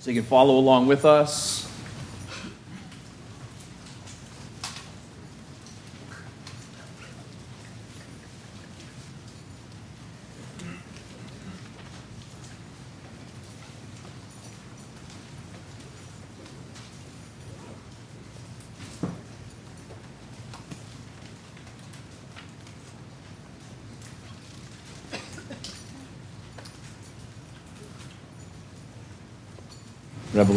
[0.00, 1.69] So you can follow along with us.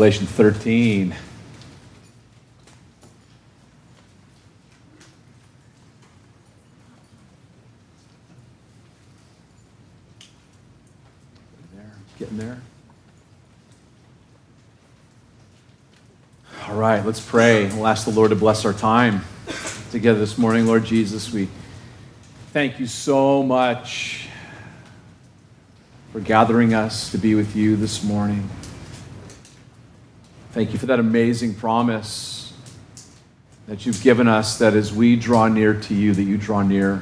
[0.04, 1.16] Revelation 13.
[11.74, 12.58] There, getting there.
[16.68, 17.68] All right, let's pray.
[17.68, 19.22] We'll ask the Lord to bless our time
[19.92, 20.68] together this morning.
[20.68, 21.48] Lord Jesus, we
[22.52, 24.28] thank you so much
[26.12, 28.50] for gathering us to be with you this morning.
[30.54, 32.54] Thank you for that amazing promise
[33.66, 37.02] that you've given us that as we draw near to you, that you draw near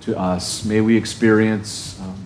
[0.00, 0.64] to us.
[0.64, 2.18] May we experience um,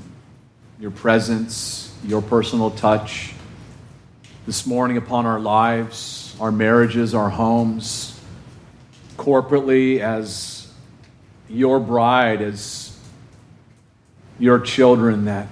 [0.81, 3.35] your presence, your personal touch
[4.47, 8.19] this morning upon our lives, our marriages, our homes,
[9.19, 10.73] corporately as
[11.51, 12.99] your bride, as
[14.39, 15.49] your children, that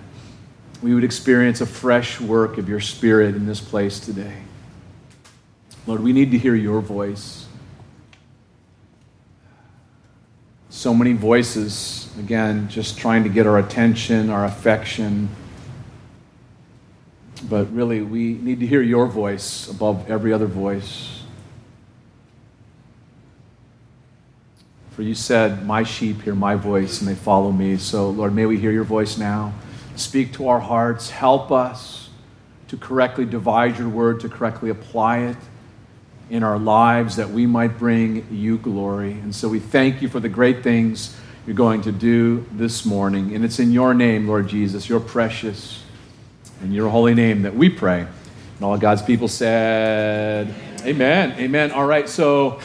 [0.84, 4.36] we would experience a fresh work of your Spirit in this place today.
[5.86, 7.46] Lord, we need to hear your voice.
[10.68, 15.30] So many voices, again, just trying to get our attention, our affection.
[17.48, 21.22] But really, we need to hear your voice above every other voice.
[24.90, 27.78] For you said, My sheep hear my voice and they follow me.
[27.78, 29.54] So, Lord, may we hear your voice now.
[29.96, 31.10] Speak to our hearts.
[31.10, 32.08] Help us
[32.68, 35.36] to correctly divide your word, to correctly apply it
[36.30, 39.12] in our lives, that we might bring you glory.
[39.12, 41.16] And so we thank you for the great things
[41.46, 43.34] you're going to do this morning.
[43.34, 45.82] And it's in your name, Lord Jesus, your precious
[46.62, 48.00] and your holy name that we pray.
[48.00, 50.48] And all God's people said,
[50.80, 50.86] Amen.
[50.86, 51.40] Amen.
[51.40, 51.72] Amen.
[51.72, 52.60] All right, so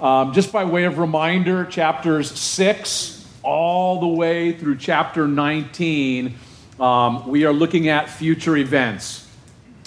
[0.00, 6.34] um, just by way of reminder, chapters 6 all the way through chapter 19
[6.80, 9.28] um, we are looking at future events,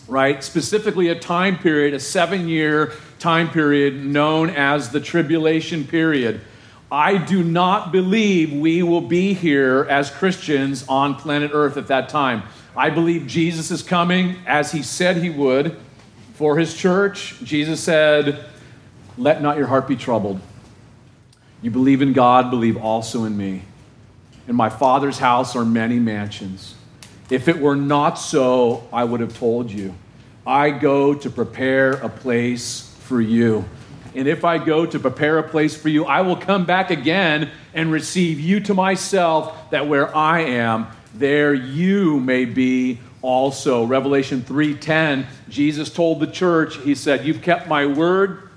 [0.08, 0.44] right?
[0.44, 6.42] Specifically, a time period, a seven year time period known as the tribulation period.
[6.92, 12.10] I do not believe we will be here as Christians on planet Earth at that
[12.10, 12.44] time.
[12.78, 15.76] I believe Jesus is coming as he said he would
[16.36, 17.36] for his church.
[17.44, 18.46] Jesus said,
[19.18, 20.40] Let not your heart be troubled.
[21.64, 23.64] You believe in God, believe also in me.
[24.48, 26.76] In my Father's house are many mansions.
[27.30, 29.96] If it were not so, I would have told you.
[30.46, 33.66] I go to prepare a place for you.
[34.16, 37.50] And if I go to prepare a place for you, I will come back again
[37.74, 43.86] and receive you to myself, that where I am, there you may be also.
[43.86, 48.50] Revelation 3:10, Jesus told the church, he said, "You've kept my word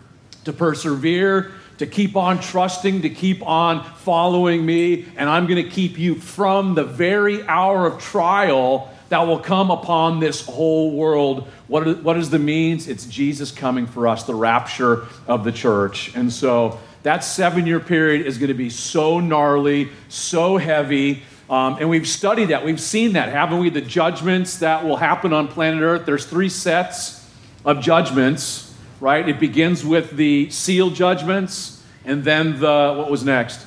[0.44, 5.70] to persevere to keep on trusting, to keep on following me, and I'm going to
[5.70, 11.46] keep you from the very hour of trial that will come upon this whole world.
[11.68, 12.88] What, is, what is the means?
[12.88, 16.14] It's Jesus coming for us, the rapture of the church.
[16.16, 21.22] And so that seven year period is going to be so gnarly, so heavy.
[21.48, 22.64] Um, and we've studied that.
[22.64, 23.70] We've seen that, haven't we?
[23.70, 26.04] The judgments that will happen on planet Earth.
[26.04, 27.24] There's three sets
[27.64, 28.65] of judgments
[29.00, 29.28] right?
[29.28, 33.66] It begins with the seal judgments, and then the, what was next?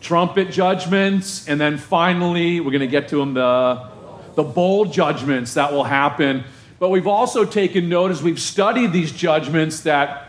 [0.00, 3.88] Trumpet judgments, and then finally, we're going to get to them, the,
[4.34, 6.44] the bowl judgments that will happen.
[6.78, 10.28] But we've also taken note as we've studied these judgments that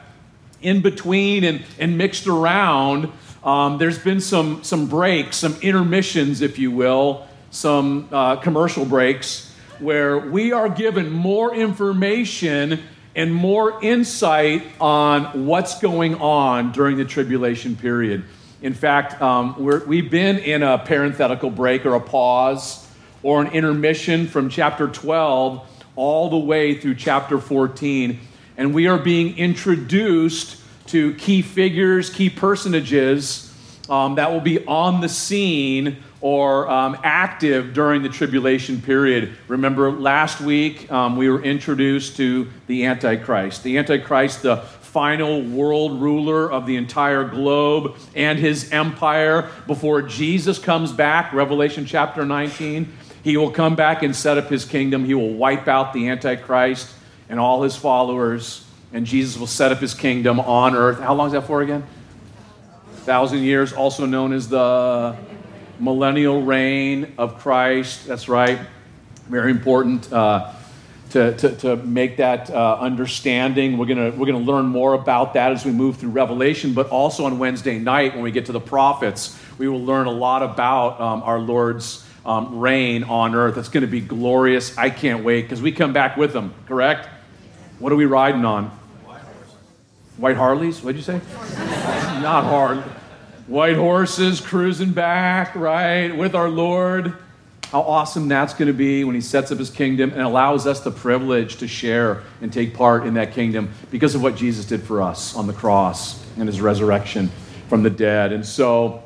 [0.61, 3.11] in between and, and mixed around,
[3.43, 9.51] um, there's been some, some breaks, some intermissions, if you will, some uh, commercial breaks,
[9.79, 12.81] where we are given more information
[13.15, 18.23] and more insight on what's going on during the tribulation period.
[18.61, 22.87] In fact, um, we have been in a parenthetical break or a pause
[23.21, 28.19] or an intermission from chapter 12 all the way through chapter 14.
[28.57, 33.53] And we are being introduced to key figures, key personages
[33.89, 39.35] um, that will be on the scene or um, active during the tribulation period.
[39.49, 43.61] Remember, last week um, we were introduced to the Antichrist.
[43.61, 50.57] The Antichrist, the final world ruler of the entire globe and his empire before Jesus
[50.57, 52.89] comes back, Revelation chapter 19.
[53.21, 55.03] He will come back and set up his kingdom.
[55.03, 56.89] He will wipe out the Antichrist
[57.27, 61.01] and all his followers, and Jesus will set up his kingdom on earth.
[61.01, 61.83] How long is that for again?
[63.03, 65.17] Thousand years, also known as the
[65.83, 68.07] millennial reign of Christ.
[68.07, 68.59] That's right.
[69.27, 70.11] Very important.
[70.11, 70.53] Uh,
[71.13, 73.77] to, to, to make that uh, understanding.
[73.77, 77.25] We're going we're gonna learn more about that as we move through Revelation, but also
[77.25, 80.99] on Wednesday night when we get to the prophets, we will learn a lot about
[80.99, 83.57] um, our Lord's um, reign on earth.
[83.57, 84.75] It's going to be glorious.
[84.75, 87.07] I can't wait because we come back with them, correct?
[87.77, 88.71] What are we riding on?
[90.17, 90.81] White Harleys?
[90.81, 91.21] What'd you say?
[92.21, 92.83] Not hard.
[93.47, 97.13] White horses cruising back, right, with our Lord
[97.73, 100.81] how awesome that's going to be when he sets up his kingdom and allows us
[100.81, 104.83] the privilege to share and take part in that kingdom because of what Jesus did
[104.83, 107.31] for us on the cross and his resurrection
[107.69, 108.31] from the dead.
[108.31, 109.03] And so,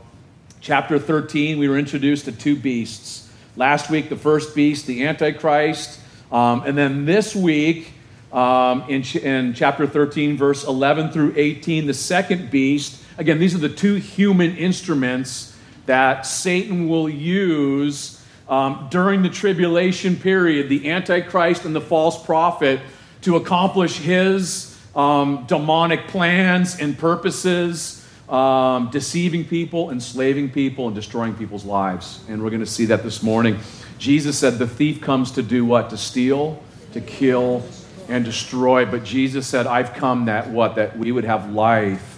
[0.60, 3.32] chapter 13, we were introduced to two beasts.
[3.56, 6.02] Last week, the first beast, the Antichrist.
[6.30, 7.94] Um, and then this week,
[8.34, 13.02] um, in, ch- in chapter 13, verse 11 through 18, the second beast.
[13.18, 20.16] Again, these are the two human instruments that Satan will use um, during the tribulation
[20.16, 22.80] period, the Antichrist and the false prophet
[23.22, 31.34] to accomplish his um, demonic plans and purposes, um, deceiving people, enslaving people, and destroying
[31.34, 32.24] people's lives.
[32.30, 33.60] And we're going to see that this morning.
[33.98, 35.90] Jesus said, The thief comes to do what?
[35.90, 36.62] To steal,
[36.94, 37.64] to kill,
[38.10, 38.86] and destroy.
[38.86, 40.76] But Jesus said, I've come that what?
[40.76, 42.17] That we would have life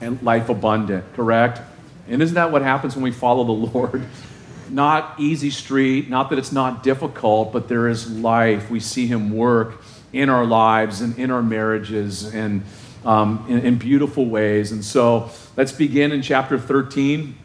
[0.00, 1.60] and life abundant, correct?
[2.08, 4.06] And isn't that what happens when we follow the Lord?
[4.70, 8.70] not easy street, not that it's not difficult, but there is life.
[8.70, 9.82] We see Him work
[10.12, 12.62] in our lives and in our marriages and
[13.04, 14.72] um, in, in beautiful ways.
[14.72, 17.36] And so let's begin in chapter 13,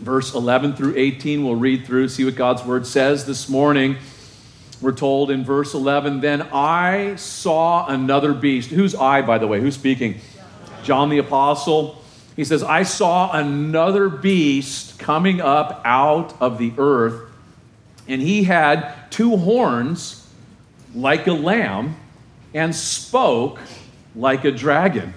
[0.00, 1.44] verse 11 through 18.
[1.44, 3.96] We'll read through, see what God's word says this morning.
[4.80, 8.70] We're told in verse 11, Then I saw another beast.
[8.70, 9.60] Who's I, by the way?
[9.60, 10.20] Who's speaking?
[10.86, 12.00] John the Apostle.
[12.36, 17.30] He says, I saw another beast coming up out of the earth,
[18.06, 20.26] and he had two horns
[20.94, 21.96] like a lamb
[22.54, 23.58] and spoke
[24.14, 25.12] like a dragon.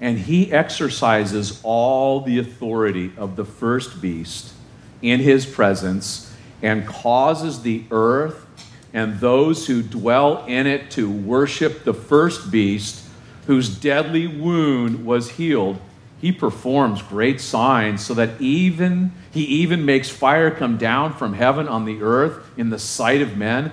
[0.00, 4.52] And he exercises all the authority of the first beast
[5.00, 8.44] in his presence and causes the earth
[8.92, 13.05] and those who dwell in it to worship the first beast
[13.46, 15.78] whose deadly wound was healed
[16.20, 21.68] he performs great signs so that even he even makes fire come down from heaven
[21.68, 23.72] on the earth in the sight of men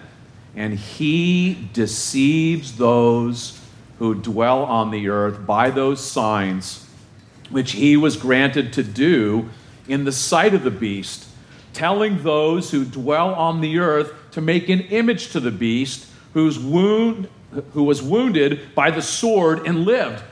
[0.55, 3.59] and he deceives those
[3.99, 6.87] who dwell on the earth by those signs
[7.49, 9.49] which he was granted to do
[9.87, 11.27] in the sight of the beast
[11.71, 16.59] telling those who dwell on the earth to make an image to the beast whose
[16.59, 17.27] wound
[17.73, 20.23] who was wounded by the sword and lived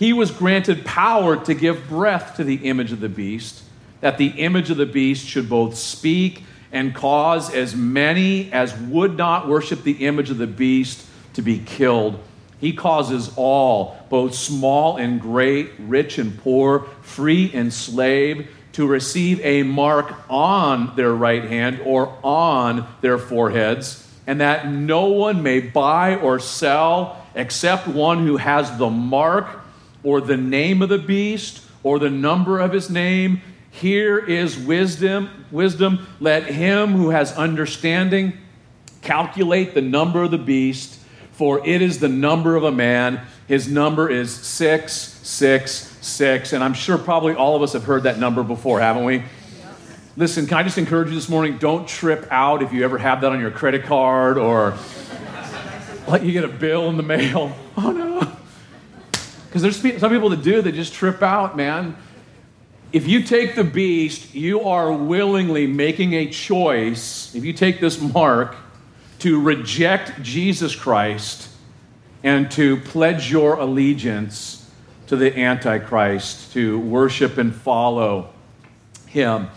[0.00, 3.62] he was granted power to give breath to the image of the beast,
[4.00, 9.18] that the image of the beast should both speak and cause as many as would
[9.18, 12.18] not worship the image of the beast to be killed.
[12.60, 19.38] He causes all, both small and great, rich and poor, free and slave, to receive
[19.44, 25.60] a mark on their right hand or on their foreheads, and that no one may
[25.60, 29.48] buy or sell except one who has the mark
[30.02, 33.40] or the name of the beast or the number of his name.
[33.70, 35.46] Here is wisdom.
[35.50, 36.06] Wisdom.
[36.20, 38.34] Let him who has understanding
[39.02, 41.00] calculate the number of the beast,
[41.32, 43.20] for it is the number of a man.
[43.48, 46.52] His number is 666.
[46.52, 49.22] And I'm sure probably all of us have heard that number before, haven't we?
[50.16, 51.58] Listen, can I just encourage you this morning?
[51.58, 54.76] Don't trip out if you ever have that on your credit card or
[56.08, 57.56] like you get a bill in the mail.
[57.76, 58.36] Oh no.
[59.46, 61.96] Because there's some people that do, they just trip out, man.
[62.92, 68.00] If you take the beast, you are willingly making a choice, if you take this
[68.00, 68.54] mark,
[69.20, 71.48] to reject Jesus Christ
[72.22, 74.70] and to pledge your allegiance
[75.06, 78.30] to the Antichrist, to worship and follow
[79.06, 79.48] him.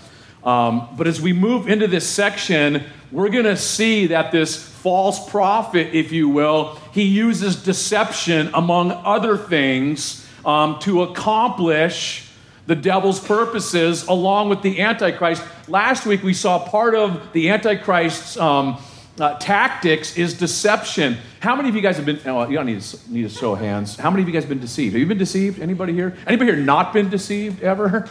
[0.43, 5.29] Um, but as we move into this section, we're going to see that this false
[5.29, 12.29] prophet, if you will, he uses deception, among other things, um, to accomplish
[12.65, 15.43] the devil's purposes along with the Antichrist.
[15.67, 18.77] Last week we saw part of the Antichrist's um,
[19.19, 21.17] uh, tactics is deception.
[21.39, 22.19] How many of you guys have been?
[22.25, 23.95] Oh, you don't need to, need to show hands.
[23.95, 24.93] How many of you guys have been deceived?
[24.93, 25.61] Have you been deceived?
[25.61, 26.17] Anybody here?
[26.25, 28.07] Anybody here not been deceived ever?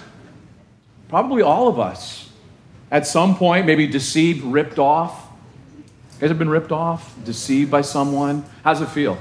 [1.13, 2.31] Probably all of us.
[2.91, 5.29] At some point, maybe deceived, ripped off
[6.23, 8.45] guys have been ripped off, deceived by someone?
[8.63, 9.19] How does it feel?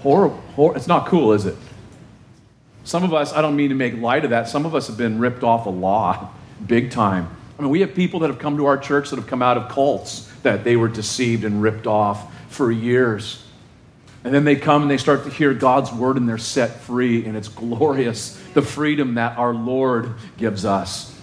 [0.00, 0.36] Horrible.
[0.54, 1.56] Hor- it's not cool, is it?
[2.84, 4.98] Some of us, I don't mean to make light of that, some of us have
[4.98, 6.34] been ripped off a lot,
[6.66, 7.34] big time.
[7.58, 9.56] I mean, we have people that have come to our church that have come out
[9.56, 13.42] of cults that they were deceived and ripped off for years.
[14.26, 17.24] And then they come and they start to hear God's word and they're set free,
[17.24, 21.16] and it's glorious the freedom that our Lord gives us.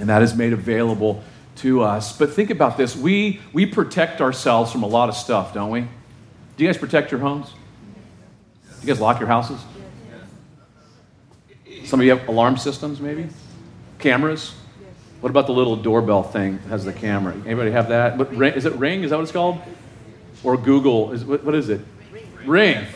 [0.00, 1.22] And that is made available
[1.58, 2.18] to us.
[2.18, 5.82] But think about this we, we protect ourselves from a lot of stuff, don't we?
[6.56, 7.52] Do you guys protect your homes?
[8.64, 9.60] Do you guys lock your houses?
[11.84, 13.28] Some of you have alarm systems, maybe?
[14.00, 14.56] Cameras?
[15.20, 17.34] What about the little doorbell thing that has the camera?
[17.46, 18.18] Anybody have that?
[18.18, 19.04] What, is it Ring?
[19.04, 19.60] Is that what it's called?
[20.42, 21.12] Or Google?
[21.12, 21.80] Is, what, what is it?
[22.44, 22.86] Ring.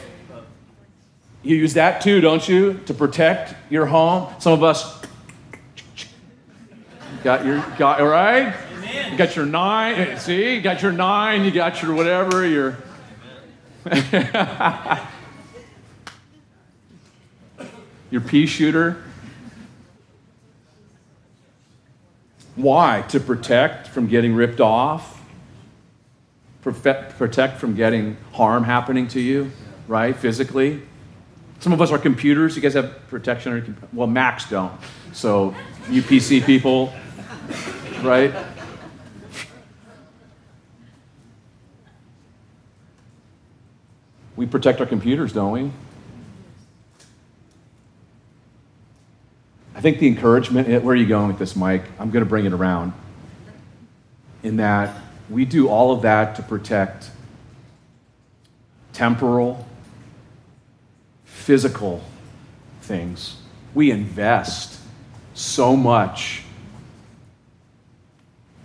[1.42, 4.32] You use that too, don't you, to protect your home?
[4.38, 5.02] Some of us
[7.24, 8.54] got your got all right.
[9.10, 9.94] You got your nine.
[9.96, 11.44] Eh, see, you got your nine.
[11.44, 12.46] You got your whatever.
[12.46, 12.78] Your
[18.10, 19.02] your pea shooter.
[22.54, 23.04] Why?
[23.08, 25.11] To protect from getting ripped off,
[26.62, 29.50] protect from getting harm happening to you,
[29.88, 30.16] right?
[30.16, 30.82] Physically.
[31.58, 32.56] Some of us are computers.
[32.56, 34.72] You guys have protection on your Well, Macs don't.
[35.12, 35.54] So,
[35.90, 36.92] you PC people,
[38.02, 38.32] right?
[44.36, 45.70] We protect our computers, don't we?
[49.74, 51.84] I think the encouragement, eh, where are you going with this, Mike?
[51.98, 52.92] I'm going to bring it around.
[54.42, 54.96] In that
[55.30, 57.10] we do all of that to protect
[58.92, 59.66] temporal,
[61.24, 62.02] physical
[62.82, 63.36] things.
[63.74, 64.78] We invest
[65.34, 66.42] so much.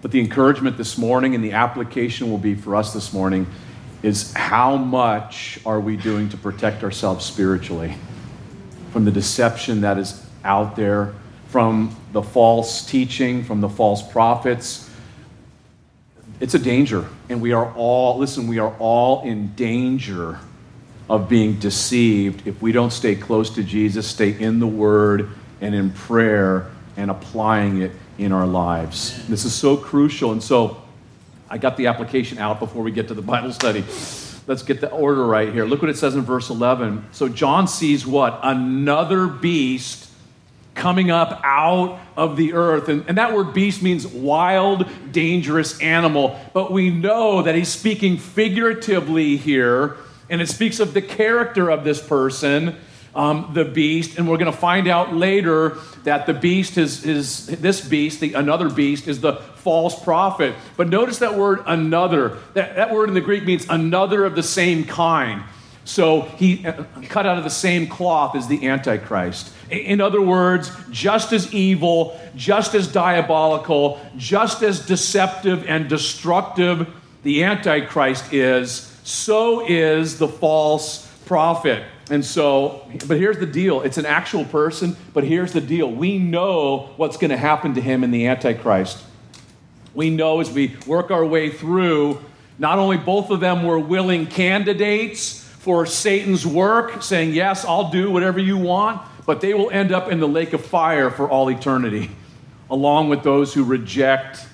[0.01, 3.47] But the encouragement this morning and the application will be for us this morning
[4.03, 7.95] is how much are we doing to protect ourselves spiritually
[8.91, 11.13] from the deception that is out there,
[11.47, 14.86] from the false teaching, from the false prophets.
[16.39, 17.07] It's a danger.
[17.29, 20.39] And we are all, listen, we are all in danger
[21.09, 25.29] of being deceived if we don't stay close to Jesus, stay in the Word
[25.61, 29.25] and in prayer and applying it in our lives.
[29.27, 30.31] This is so crucial.
[30.31, 30.81] And so
[31.49, 33.81] I got the application out before we get to the Bible study.
[34.47, 35.65] Let's get the order right here.
[35.65, 37.05] Look what it says in verse 11.
[37.11, 38.39] So John sees what?
[38.43, 40.06] Another beast
[40.77, 42.87] coming up out of the earth.
[42.87, 46.39] And, and that word beast means wild, dangerous animal.
[46.53, 49.97] But we know that he's speaking figuratively here,
[50.29, 52.77] and it speaks of the character of this person.
[53.15, 57.47] Um, the beast, and we're going to find out later that the beast is, is
[57.47, 60.53] this beast, the another beast, is the false prophet.
[60.75, 62.37] But notice that word another.
[62.53, 65.41] That, that word in the Greek means another of the same kind.
[65.83, 69.51] So he uh, cut out of the same cloth as the Antichrist.
[69.69, 76.87] In other words, just as evil, just as diabolical, just as deceptive and destructive
[77.23, 81.83] the Antichrist is, so is the false prophet.
[82.09, 86.17] And so, but here's the deal it's an actual person, but here's the deal we
[86.17, 89.03] know what's going to happen to him in the Antichrist.
[89.93, 92.23] We know as we work our way through,
[92.59, 98.09] not only both of them were willing candidates for Satan's work, saying, Yes, I'll do
[98.09, 101.51] whatever you want, but they will end up in the lake of fire for all
[101.51, 102.09] eternity,
[102.71, 104.47] along with those who reject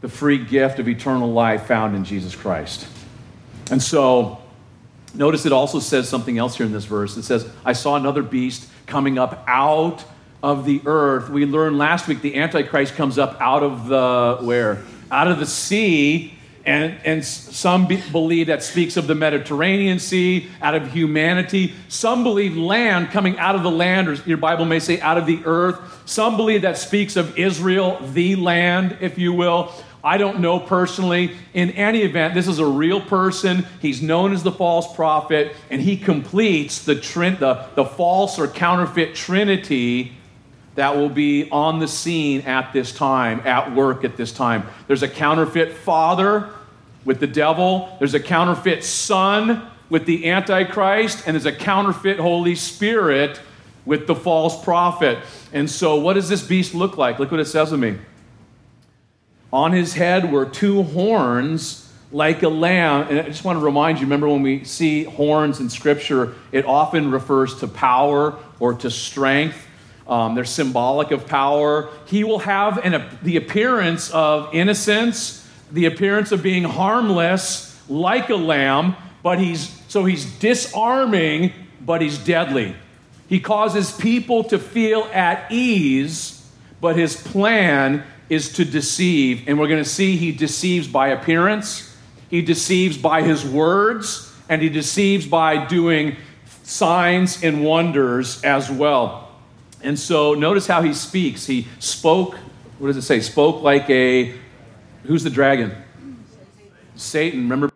[0.00, 2.86] the free gift of eternal life found in Jesus Christ.
[3.72, 4.40] And so,
[5.14, 7.16] notice it also says something else here in this verse.
[7.16, 10.04] It says, I saw another beast coming up out
[10.44, 11.28] of the earth.
[11.28, 14.84] We learned last week the Antichrist comes up out of the where?
[15.10, 16.35] Out of the sea
[16.66, 21.74] and, and some be, believe that speaks of the Mediterranean Sea, out of humanity.
[21.88, 25.26] Some believe land coming out of the land, or your Bible may say out of
[25.26, 26.02] the earth.
[26.06, 29.72] Some believe that speaks of Israel, the land, if you will.
[30.02, 31.36] I don't know personally.
[31.54, 33.64] In any event, this is a real person.
[33.80, 38.48] He's known as the false prophet, and he completes the, trin- the, the false or
[38.48, 40.12] counterfeit trinity
[40.74, 44.66] that will be on the scene at this time, at work at this time.
[44.88, 46.50] There's a counterfeit father
[47.06, 52.56] with the devil, there's a counterfeit son with the Antichrist, and there's a counterfeit Holy
[52.56, 53.40] Spirit
[53.86, 55.18] with the false prophet.
[55.52, 57.18] And so, what does this beast look like?
[57.18, 57.96] Look what it says to me.
[59.52, 63.06] On his head were two horns like a lamb.
[63.08, 66.64] And I just want to remind you remember when we see horns in Scripture, it
[66.66, 69.64] often refers to power or to strength.
[70.08, 71.88] Um, they're symbolic of power.
[72.06, 78.36] He will have an, the appearance of innocence, the appearance of being harmless like a
[78.36, 82.74] lamb, but he's so he's disarming, but he's deadly.
[83.28, 86.48] He causes people to feel at ease,
[86.80, 89.44] but his plan is to deceive.
[89.46, 91.96] And we're going to see he deceives by appearance,
[92.28, 96.16] he deceives by his words, and he deceives by doing
[96.62, 99.30] signs and wonders as well.
[99.82, 101.46] And so notice how he speaks.
[101.46, 102.34] He spoke,
[102.78, 103.20] what does it say?
[103.20, 104.34] Spoke like a,
[105.06, 105.72] who's the dragon?
[106.96, 107.40] Satan.
[107.42, 107.70] Remember?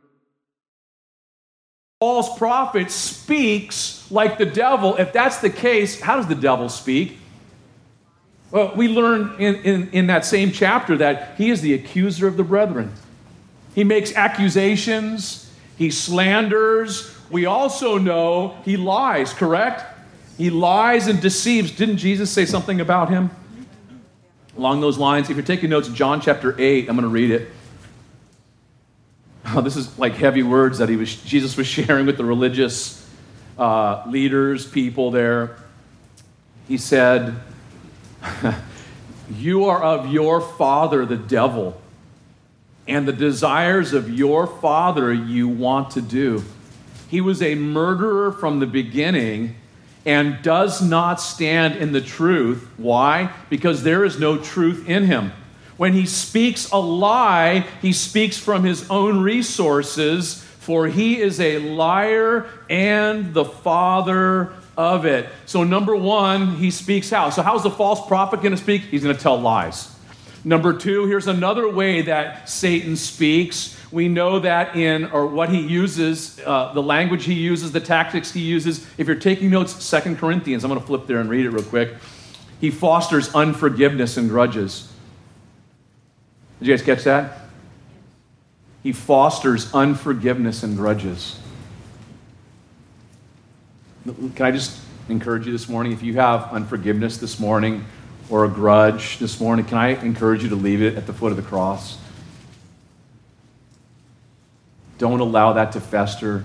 [2.00, 4.96] False prophet speaks like the devil.
[4.96, 7.18] If that's the case, how does the devil speak?
[8.50, 12.36] Well, we learn in, in, in that same chapter that he is the accuser of
[12.36, 12.92] the brethren.
[13.74, 17.16] He makes accusations, he slanders.
[17.30, 19.84] We also know he lies, correct?
[20.36, 21.70] He lies and deceives.
[21.70, 23.30] Didn't Jesus say something about him?
[24.56, 27.50] Along those lines, if you're taking notes, John chapter 8, I'm going to read it.
[29.46, 33.08] Oh, this is like heavy words that he was, Jesus was sharing with the religious
[33.58, 35.56] uh, leaders, people there.
[36.66, 37.34] He said,
[39.30, 41.80] You are of your father, the devil,
[42.88, 46.42] and the desires of your father you want to do.
[47.08, 49.56] He was a murderer from the beginning
[50.10, 52.68] and does not stand in the truth.
[52.76, 53.32] Why?
[53.48, 55.30] Because there is no truth in him.
[55.76, 61.58] When he speaks a lie, he speaks from his own resources, for he is a
[61.60, 65.28] liar and the father of it.
[65.46, 67.30] So, number one, he speaks how?
[67.30, 68.82] So, how's the false prophet going to speak?
[68.82, 69.94] He's going to tell lies.
[70.44, 75.60] Number two, here's another way that Satan speaks we know that in, or what he
[75.60, 78.86] uses, uh, the language he uses, the tactics he uses.
[78.98, 81.64] If you're taking notes, Second Corinthians, I'm going to flip there and read it real
[81.64, 81.94] quick.
[82.60, 84.92] He fosters unforgiveness and grudges.
[86.60, 87.38] Did you guys catch that?
[88.82, 91.38] He fosters unforgiveness and grudges.
[94.04, 94.78] Can I just
[95.08, 95.92] encourage you this morning?
[95.92, 97.84] If you have unforgiveness this morning
[98.30, 101.32] or a grudge this morning, can I encourage you to leave it at the foot
[101.32, 101.98] of the cross?
[104.98, 106.44] Don't allow that to fester.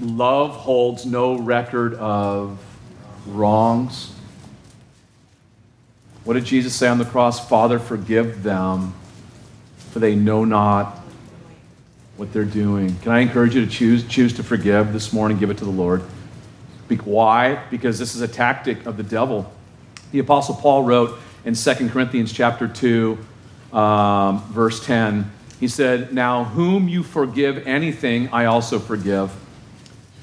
[0.00, 2.58] Love holds no record of
[3.26, 4.14] wrongs.
[6.24, 7.46] What did Jesus say on the cross?
[7.48, 8.94] Father, forgive them,
[9.76, 11.00] for they know not
[12.16, 12.96] what they're doing.
[13.00, 15.38] Can I encourage you to choose, choose to forgive this morning?
[15.38, 16.02] Give it to the Lord.
[17.04, 17.56] Why?
[17.70, 19.52] Because this is a tactic of the devil.
[20.14, 23.18] The Apostle Paul wrote in 2 Corinthians chapter 2,
[23.72, 29.32] um, verse 10, he said, Now, whom you forgive anything, I also forgive.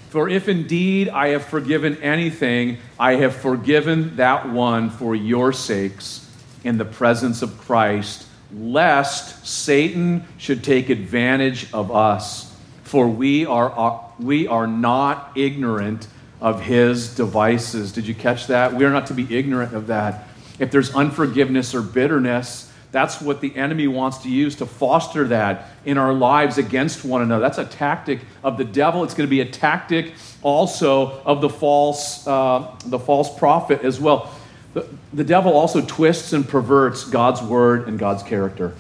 [0.07, 6.25] For if indeed I have forgiven anything, I have forgiven that one for your sakes
[6.63, 8.25] in the presence of Christ,
[8.55, 12.55] lest Satan should take advantage of us.
[12.83, 16.07] For we are, uh, we are not ignorant
[16.41, 17.91] of his devices.
[17.91, 18.73] Did you catch that?
[18.73, 20.27] We are not to be ignorant of that.
[20.59, 25.69] If there's unforgiveness or bitterness, that's what the enemy wants to use to foster that
[25.85, 27.41] in our lives against one another.
[27.41, 29.03] That's a tactic of the devil.
[29.03, 33.99] It's going to be a tactic also of the false, uh, the false prophet as
[33.99, 34.33] well.
[34.73, 38.73] The, the devil also twists and perverts God's word and God's character.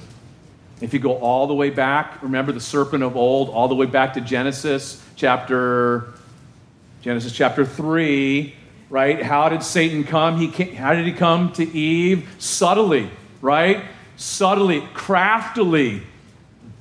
[0.81, 3.85] If you go all the way back, remember the serpent of old, all the way
[3.85, 6.13] back to Genesis chapter
[7.01, 8.55] Genesis chapter 3,
[8.89, 9.21] right?
[9.21, 10.37] How did Satan come?
[10.37, 12.29] He came, how did he come to Eve?
[12.37, 13.09] Subtly,
[13.41, 13.83] right?
[14.21, 16.03] subtly, craftily,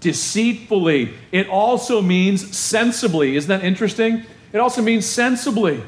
[0.01, 1.15] deceitfully.
[1.33, 3.37] It also means sensibly.
[3.37, 4.25] Isn't that interesting?
[4.53, 5.83] It also means sensibly.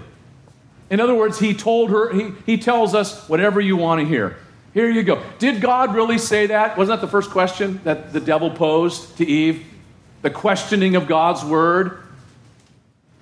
[0.91, 4.37] In other words, he told her, he, he tells us whatever you want to hear.
[4.75, 5.23] Here you go.
[5.39, 6.79] Did God really say that?
[6.79, 9.67] Wasn't that the first question that the devil posed to Eve?
[10.23, 12.02] The questioning of God's word.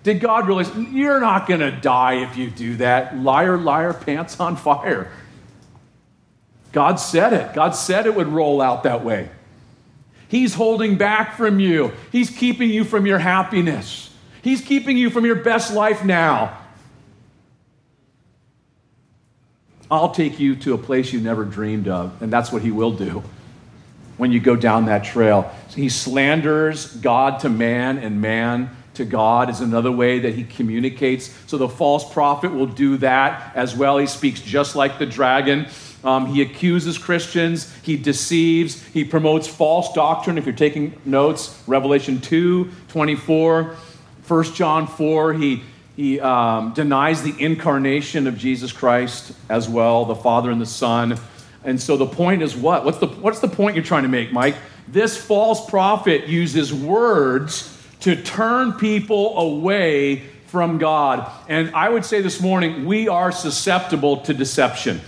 [0.03, 3.17] Did God realize, You're not going to die if you do that.
[3.17, 5.11] Liar, liar, pants on fire.
[6.73, 7.53] God said it.
[7.55, 9.29] God said it would roll out that way.
[10.29, 15.27] He's holding back from you, He's keeping you from your happiness, He's keeping you from
[15.27, 16.57] your best life now.
[19.91, 22.93] I'll take you to a place you never dreamed of, and that's what He will
[22.93, 23.25] do
[24.19, 25.51] when you go down that trail.
[25.75, 31.35] He slanders God to man, and man to God is another way that he communicates.
[31.47, 33.99] So the false prophet will do that as well.
[33.99, 35.67] He speaks just like the dragon.
[36.05, 40.39] Um, he accuses Christians, he deceives, he promotes false doctrine.
[40.39, 43.77] If you're taking notes, Revelation 2 24,
[44.27, 45.63] 1 John 4, he,
[45.97, 51.19] he um, denies the incarnation of Jesus Christ as well, the Father and the Son.
[51.65, 52.87] And so the point is what?
[52.87, 54.57] What's the, what's the point you're trying to make, Mike?
[54.89, 61.31] This false prophet uses words to turn people away from God.
[61.49, 65.01] And I would say this morning, we are susceptible to deception.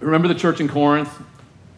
[0.00, 1.12] Remember the church in Corinth?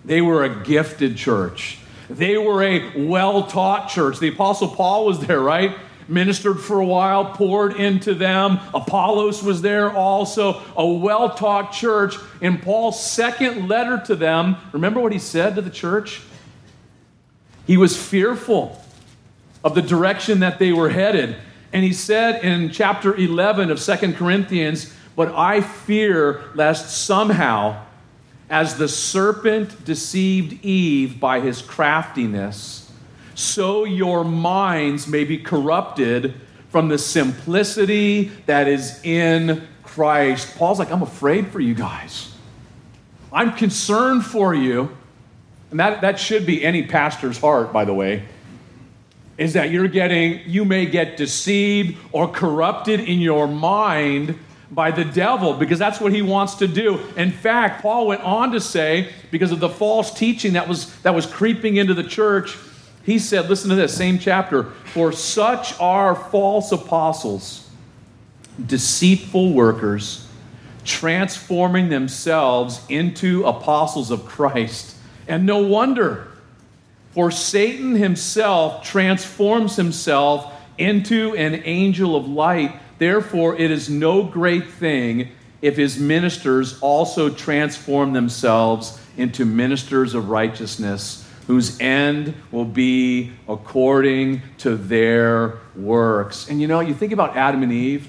[0.04, 1.78] They were a gifted church.
[2.08, 4.18] They were a well taught church.
[4.18, 5.76] The Apostle Paul was there, right?
[6.06, 8.60] Ministered for a while, poured into them.
[8.74, 12.16] Apollos was there also, a well taught church.
[12.40, 16.20] In Paul's second letter to them, remember what he said to the church?
[17.66, 18.82] He was fearful
[19.62, 21.36] of the direction that they were headed.
[21.72, 27.84] And he said in chapter 11 of Second Corinthians, But I fear lest somehow,
[28.50, 32.92] as the serpent deceived Eve by his craftiness,
[33.34, 36.34] so your minds may be corrupted
[36.68, 40.56] from the simplicity that is in Christ.
[40.56, 42.32] Paul's like, I'm afraid for you guys.
[43.32, 44.96] I'm concerned for you.
[45.74, 48.22] And that, that should be any pastor's heart, by the way
[49.36, 54.38] is that you're getting, you may get deceived or corrupted in your mind
[54.70, 57.00] by the devil because that's what he wants to do.
[57.16, 61.12] In fact, Paul went on to say, because of the false teaching that was, that
[61.12, 62.56] was creeping into the church,
[63.02, 67.68] he said, listen to this, same chapter, for such are false apostles,
[68.64, 70.28] deceitful workers,
[70.84, 74.93] transforming themselves into apostles of Christ.
[75.26, 76.28] And no wonder.
[77.12, 82.74] For Satan himself transforms himself into an angel of light.
[82.98, 85.28] Therefore, it is no great thing
[85.62, 94.42] if his ministers also transform themselves into ministers of righteousness, whose end will be according
[94.58, 96.48] to their works.
[96.48, 98.08] And you know, you think about Adam and Eve,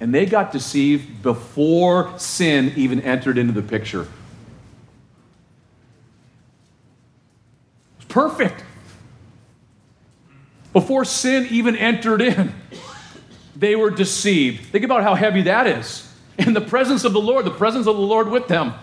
[0.00, 4.06] and they got deceived before sin even entered into the picture.
[8.10, 8.62] Perfect.
[10.72, 12.54] Before sin even entered in,
[13.56, 14.66] they were deceived.
[14.66, 16.06] Think about how heavy that is.
[16.38, 18.74] In the presence of the Lord, the presence of the Lord with them.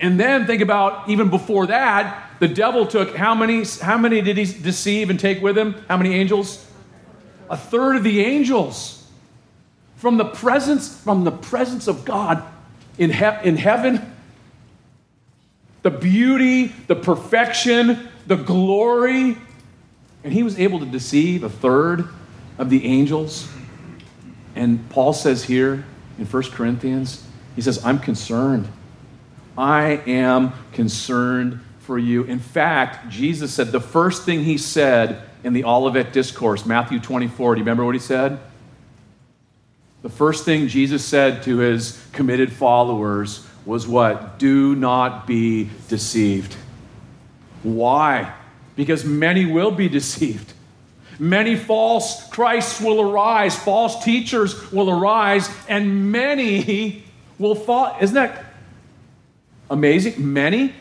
[0.00, 4.38] And then think about even before that, the devil took how many how many did
[4.38, 5.74] he deceive and take with him?
[5.88, 6.66] How many angels?
[7.50, 9.06] A third of the angels.
[9.96, 12.42] From the presence from the presence of God
[12.96, 14.14] in, he- in heaven
[15.82, 19.36] the beauty, the perfection, the glory.
[20.22, 22.08] And he was able to deceive a third
[22.58, 23.50] of the angels.
[24.54, 25.84] And Paul says here
[26.18, 27.24] in 1 Corinthians,
[27.56, 28.68] he says, I'm concerned.
[29.56, 32.24] I am concerned for you.
[32.24, 37.54] In fact, Jesus said the first thing he said in the Olivet Discourse, Matthew 24,
[37.54, 38.38] do you remember what he said?
[40.02, 44.38] The first thing Jesus said to his committed followers was what?
[44.38, 46.56] Do not be deceived.
[47.62, 48.32] Why?
[48.76, 50.52] Because many will be deceived.
[51.18, 57.04] Many false Christs will arise, false teachers will arise, and many
[57.38, 57.94] will fall.
[58.00, 58.44] Isn't that
[59.68, 60.32] amazing?
[60.32, 60.72] Many?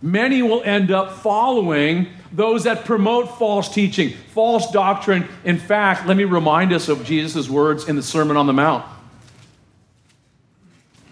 [0.00, 5.28] Many will end up following those that promote false teaching, false doctrine.
[5.44, 8.84] In fact, let me remind us of Jesus' words in the Sermon on the Mount.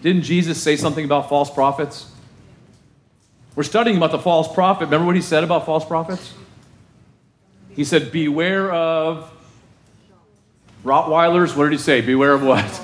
[0.01, 2.11] Didn't Jesus say something about false prophets?
[3.55, 4.85] We're studying about the false prophet.
[4.85, 6.33] Remember what he said about false prophets?
[7.75, 9.31] He said, Beware of
[10.83, 11.55] Rottweilers.
[11.55, 12.01] What did he say?
[12.01, 12.81] Beware of what?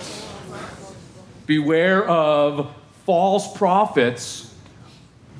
[1.45, 2.73] Beware of
[3.05, 4.51] false prophets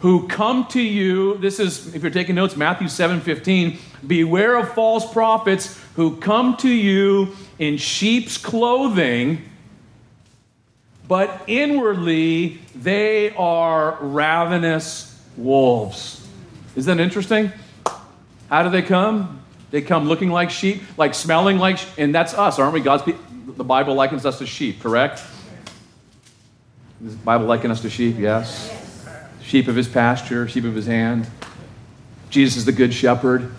[0.02, 1.38] who come to you.
[1.38, 3.80] This is, if you're taking notes, Matthew 7 15.
[4.06, 9.50] Beware of false prophets who come to you in sheep's clothing
[11.08, 16.26] but inwardly they are ravenous wolves.
[16.76, 17.52] Is that interesting?
[18.50, 19.42] How do they come?
[19.72, 22.82] They come looking like sheep, like smelling like, and that's us, aren't we?
[22.82, 23.04] God's.
[23.56, 25.22] The Bible likens us to sheep, correct?
[27.02, 28.18] The Bible liken us to sheep?
[28.18, 29.06] Yes.
[29.42, 31.28] Sheep of his pasture, sheep of his hand.
[32.30, 33.52] Jesus is the good shepherd.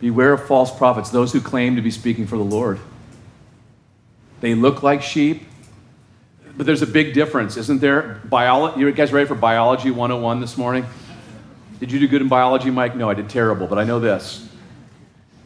[0.00, 2.80] Beware of false prophets, those who claim to be speaking for the Lord.
[4.44, 5.46] They look like sheep,
[6.54, 8.20] but there's a big difference, isn't there?
[8.26, 10.84] Biology, you guys ready for Biology 101 this morning?
[11.80, 12.94] Did you do good in biology, Mike?
[12.94, 14.46] No, I did terrible, but I know this.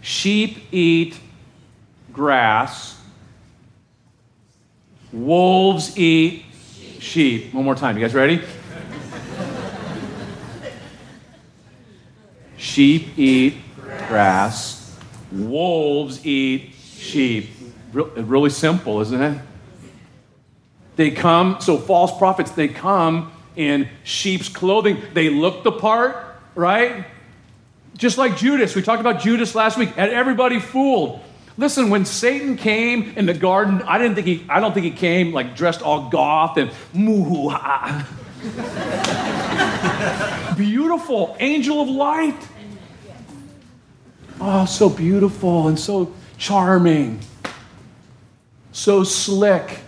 [0.01, 1.17] Sheep eat
[2.13, 3.01] grass,
[5.13, 6.45] wolves eat
[6.99, 7.55] sheep.
[7.55, 7.97] One more time.
[7.97, 8.43] You guys ready?
[12.57, 13.59] sheep eat
[14.09, 14.99] grass,
[15.31, 17.58] wolves eat sheep.
[17.93, 19.41] Really simple, isn't it?
[20.97, 25.03] They come, so false prophets, they come in sheep's clothing.
[25.15, 26.17] They look the part,
[26.55, 27.07] right?
[27.97, 28.75] Just like Judas.
[28.75, 29.91] We talked about Judas last week.
[29.91, 31.21] Had everybody fooled.
[31.57, 34.93] Listen, when Satan came in the garden, I didn't think he I don't think he
[34.93, 37.51] came like dressed all goth and moo
[40.57, 42.49] Beautiful angel of light.
[44.41, 47.19] Oh, so beautiful and so charming.
[48.73, 49.81] So slick.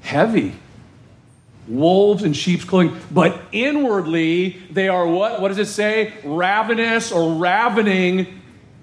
[0.00, 0.54] Heavy
[1.68, 5.40] wolves in sheep's clothing, but inwardly they are what?
[5.40, 6.12] What does it say?
[6.24, 8.40] Ravenous or ravening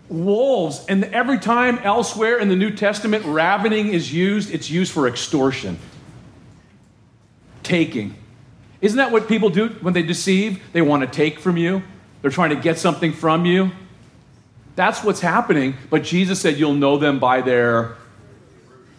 [0.09, 0.85] wolves.
[0.87, 5.77] And every time elsewhere in the New Testament, ravening is used, it's used for extortion,
[7.63, 8.15] taking.
[8.79, 10.61] Isn't that what people do when they deceive?
[10.71, 11.83] They want to take from you,
[12.21, 13.71] they're trying to get something from you.
[14.77, 15.73] That's what's happening.
[15.89, 17.97] But Jesus said, You'll know them by their.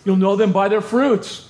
[0.05, 1.49] You'll know them by their fruits.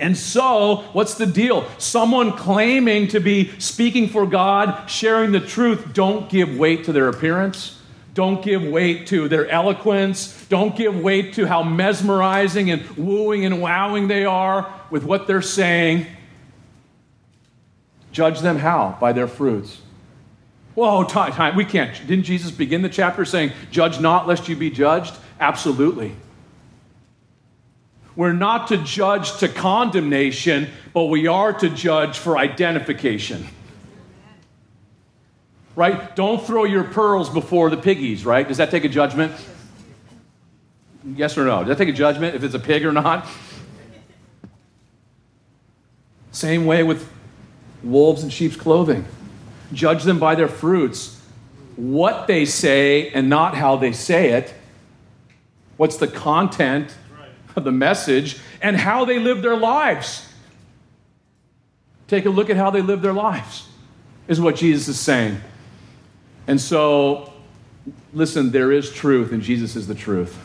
[0.00, 1.64] And so, what's the deal?
[1.78, 7.08] Someone claiming to be speaking for God, sharing the truth, don't give weight to their
[7.08, 7.80] appearance.
[8.14, 10.46] Don't give weight to their eloquence.
[10.48, 15.42] Don't give weight to how mesmerizing and wooing and wowing they are with what they're
[15.42, 16.06] saying.
[18.10, 18.96] Judge them how?
[19.00, 19.82] By their fruits.
[20.80, 21.56] Whoa, time, time.
[21.56, 21.94] We can't.
[22.06, 25.14] Didn't Jesus begin the chapter saying, Judge not lest you be judged?
[25.38, 26.16] Absolutely.
[28.16, 33.46] We're not to judge to condemnation, but we are to judge for identification.
[35.76, 36.16] Right?
[36.16, 38.48] Don't throw your pearls before the piggies, right?
[38.48, 39.34] Does that take a judgment?
[41.04, 41.58] Yes or no?
[41.58, 43.28] Does that take a judgment if it's a pig or not?
[46.32, 47.06] Same way with
[47.82, 49.04] wolves in sheep's clothing.
[49.72, 51.20] Judge them by their fruits.
[51.76, 54.52] What they say and not how they say it.
[55.76, 56.94] What's the content
[57.56, 60.26] of the message and how they live their lives.
[62.08, 63.68] Take a look at how they live their lives,
[64.26, 65.40] is what Jesus is saying.
[66.46, 67.32] And so,
[68.12, 70.36] listen, there is truth, and Jesus is the truth.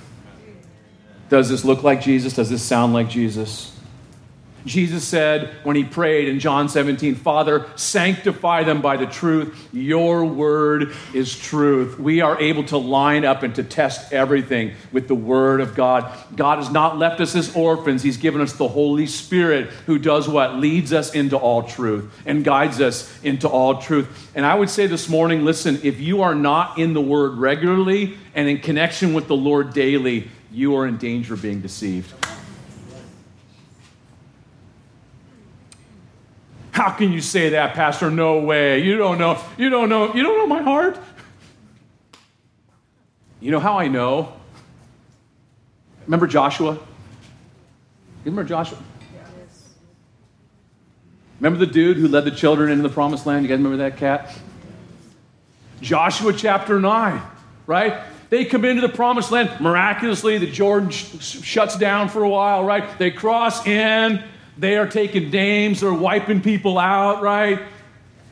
[1.30, 2.34] Does this look like Jesus?
[2.34, 3.75] Does this sound like Jesus?
[4.66, 9.70] Jesus said when he prayed in John 17, Father, sanctify them by the truth.
[9.72, 12.00] Your word is truth.
[12.00, 16.12] We are able to line up and to test everything with the word of God.
[16.36, 18.02] God has not left us as orphans.
[18.02, 20.56] He's given us the Holy Spirit who does what?
[20.56, 24.32] Leads us into all truth and guides us into all truth.
[24.34, 28.18] And I would say this morning listen, if you are not in the word regularly
[28.34, 32.14] and in connection with the Lord daily, you are in danger of being deceived.
[36.76, 38.12] How can you say that, Pastor?
[38.12, 38.84] No way.
[38.84, 39.42] You don't know.
[39.58, 40.14] You don't know.
[40.14, 41.00] You don't know my heart.
[43.40, 44.34] You know how I know?
[46.06, 46.74] Remember Joshua?
[46.74, 46.82] You
[48.26, 48.78] remember Joshua?
[49.14, 49.70] Yes.
[51.40, 53.44] Remember the dude who led the children into the promised land?
[53.44, 54.38] You guys remember that cat?
[55.80, 57.22] Joshua chapter 9,
[57.68, 58.04] right?
[58.30, 59.62] They come into the promised land.
[59.62, 63.00] Miraculously, the Jordan sh- shuts down for a while, right?
[63.00, 64.22] They cross in.
[64.58, 67.62] They are taking names, they're wiping people out, right?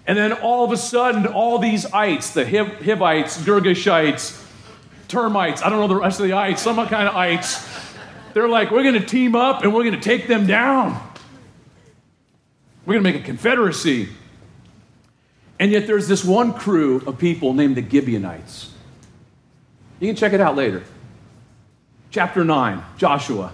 [0.05, 4.41] And then all of a sudden, all these ites, the Hiv- Hivites, Girgashites,
[5.07, 7.69] termites, I don't know the rest of the ites, some kind of ites,
[8.33, 10.99] they're like, we're going to team up and we're going to take them down.
[12.85, 14.09] We're going to make a confederacy.
[15.59, 18.71] And yet there's this one crew of people named the Gibeonites.
[19.99, 20.83] You can check it out later.
[22.09, 23.53] Chapter 9, Joshua.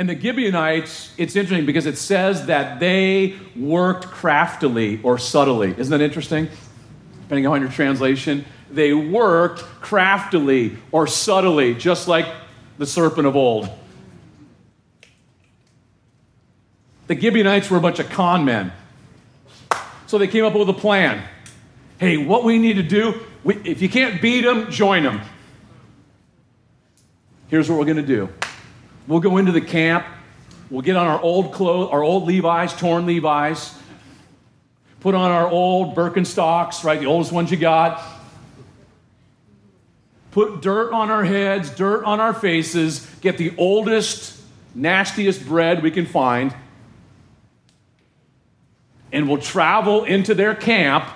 [0.00, 5.74] And the Gibeonites, it's interesting because it says that they worked craftily or subtly.
[5.76, 6.48] Isn't that interesting?
[7.24, 8.46] Depending on your translation.
[8.70, 12.24] They worked craftily or subtly, just like
[12.78, 13.68] the serpent of old.
[17.06, 18.72] The Gibeonites were a bunch of con men.
[20.06, 21.22] So they came up with a plan.
[21.98, 25.20] Hey, what we need to do, we, if you can't beat them, join them.
[27.48, 28.30] Here's what we're going to do
[29.06, 30.06] We'll go into the camp.
[30.70, 33.74] We'll get on our old clothes, our old Levi's, torn Levi's.
[35.00, 37.00] Put on our old Birkenstocks, right?
[37.00, 38.02] The oldest ones you got.
[40.30, 43.04] Put dirt on our heads, dirt on our faces.
[43.20, 44.40] Get the oldest,
[44.74, 46.54] nastiest bread we can find.
[49.12, 51.08] And we'll travel into their camp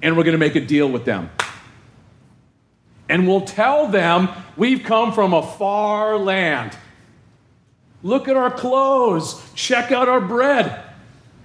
[0.00, 1.30] and we're going to make a deal with them.
[3.08, 6.76] And we'll tell them we've come from a far land.
[8.06, 9.42] Look at our clothes.
[9.56, 10.80] Check out our bread.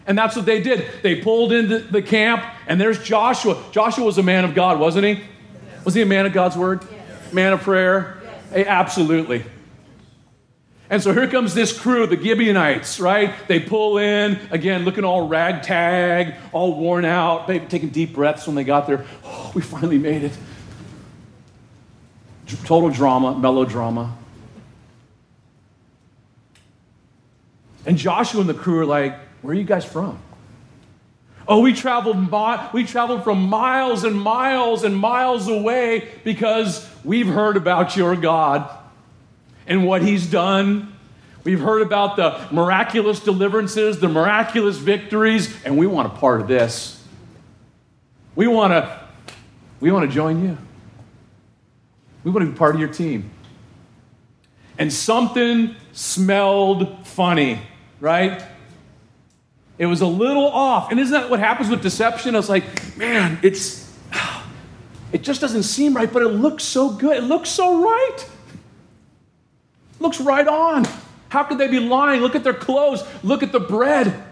[0.05, 0.85] And that's what they did.
[1.01, 3.59] They pulled into the camp, and there's Joshua.
[3.71, 5.23] Joshua was a man of God, wasn't he?
[5.85, 6.85] Was he a man of God's word?
[6.91, 7.33] Yes.
[7.33, 8.21] Man of prayer?
[8.23, 8.51] Yes.
[8.51, 9.43] Hey, absolutely.
[10.91, 13.33] And so here comes this crew, the Gibeonites, right?
[13.47, 18.63] They pull in, again, looking all ragtag, all worn out, taking deep breaths when they
[18.63, 19.03] got there.
[19.23, 20.37] Oh, we finally made it.
[22.65, 24.15] Total drama, melodrama.
[27.85, 30.19] And Joshua and the crew are like, Where are you guys from?
[31.47, 32.31] Oh, we traveled,
[32.71, 38.69] we traveled from miles and miles and miles away because we've heard about your God
[39.65, 40.95] and what he's done.
[41.43, 46.47] We've heard about the miraculous deliverances, the miraculous victories, and we want a part of
[46.47, 47.03] this.
[48.35, 48.99] We want to
[49.79, 50.57] we want to join you.
[52.23, 53.31] We want to be part of your team.
[54.77, 57.59] And something smelled funny,
[58.01, 58.43] right?
[59.77, 60.91] It was a little off.
[60.91, 62.35] And isn't that what happens with deception?
[62.35, 63.89] It's like, man, it's
[65.13, 67.15] it just doesn't seem right, but it looks so good.
[67.15, 68.17] It looks so right.
[69.99, 70.85] Looks right on.
[71.29, 72.19] How could they be lying?
[72.19, 73.03] Look at their clothes.
[73.23, 74.23] Look at the bread.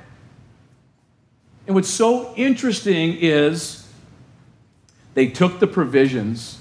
[1.65, 3.87] And what's so interesting is
[5.13, 6.59] they took the provisions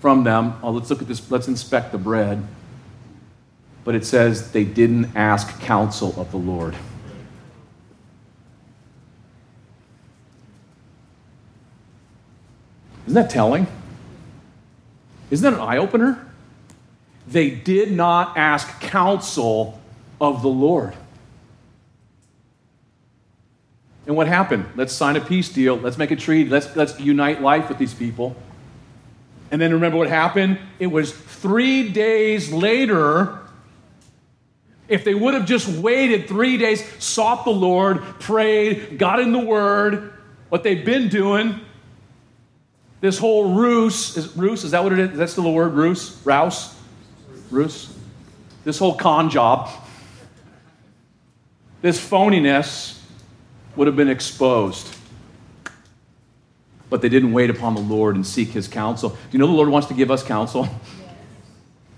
[0.00, 0.58] from them.
[0.62, 1.30] Oh, let's look at this.
[1.30, 2.46] Let's inspect the bread.
[3.84, 6.74] But it says they didn't ask counsel of the Lord.
[13.06, 13.66] Isn't that telling?
[15.30, 16.26] Isn't that an eye opener?
[17.28, 19.80] They did not ask counsel
[20.20, 20.94] of the Lord.
[24.06, 24.66] And what happened?
[24.74, 25.76] Let's sign a peace deal.
[25.76, 26.48] Let's make a treaty.
[26.48, 28.36] Let's, let's unite life with these people.
[29.50, 30.58] And then remember what happened?
[30.78, 33.38] It was three days later.
[34.88, 39.38] If they would have just waited three days, sought the Lord, prayed, got in the
[39.38, 40.12] Word,
[40.50, 41.60] what they've been doing,
[43.00, 45.10] this whole ruse, is ruse, is that what it is?
[45.10, 45.74] Is that still a word?
[45.74, 46.18] Ruse?
[46.24, 46.74] Rouse?
[47.50, 47.94] Ruse?
[48.64, 49.68] This whole con job,
[51.82, 52.98] this phoniness
[53.76, 54.96] would have been exposed.
[56.88, 59.10] But they didn't wait upon the Lord and seek his counsel.
[59.10, 60.66] Do you know the Lord wants to give us counsel?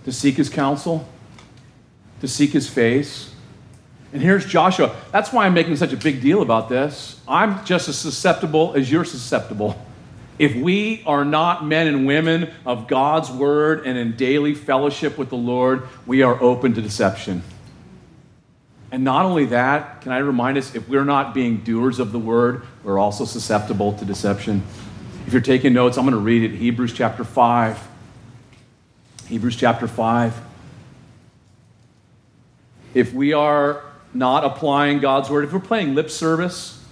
[0.06, 1.06] To seek his counsel,
[2.20, 3.32] to seek his face.
[4.12, 4.94] And here's Joshua.
[5.12, 7.20] That's why I'm making such a big deal about this.
[7.28, 9.80] I'm just as susceptible as you're susceptible.
[10.38, 15.30] If we are not men and women of God's word and in daily fellowship with
[15.30, 17.42] the Lord, we are open to deception.
[18.92, 22.18] And not only that, can I remind us, if we're not being doers of the
[22.18, 24.62] word, we're also susceptible to deception.
[25.26, 27.88] If you're taking notes, I'm going to read it Hebrews chapter 5.
[29.26, 30.45] Hebrews chapter 5.
[32.96, 36.82] If we are not applying God's word, if we're playing lip service,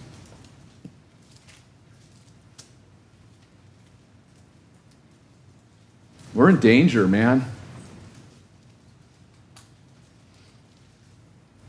[6.35, 7.45] We're in danger, man.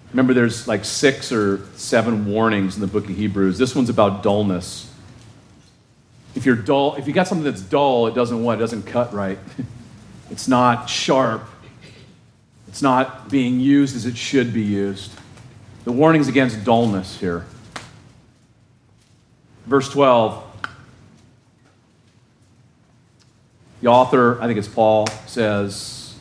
[0.09, 3.59] Remember, there's like six or seven warnings in the book of Hebrews.
[3.59, 4.91] This one's about dullness.
[6.33, 8.57] If you're dull, if you got something that's dull, it doesn't what?
[8.57, 9.37] It doesn't cut right.
[10.31, 11.47] it's not sharp.
[12.75, 15.09] It's not being used as it should be used.
[15.85, 17.45] The warning's against dullness here.
[19.65, 20.43] Verse 12
[23.81, 26.17] The author, I think it's Paul, says,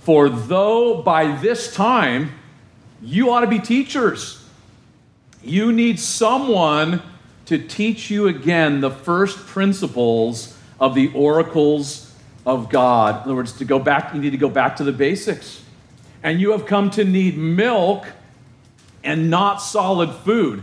[0.00, 2.32] For though by this time
[3.00, 4.44] you ought to be teachers,
[5.44, 7.00] you need someone
[7.44, 12.05] to teach you again the first principles of the oracles
[12.46, 13.16] of God.
[13.16, 15.62] In other words, to go back, you need to go back to the basics.
[16.22, 18.06] And you have come to need milk
[19.02, 20.62] and not solid food.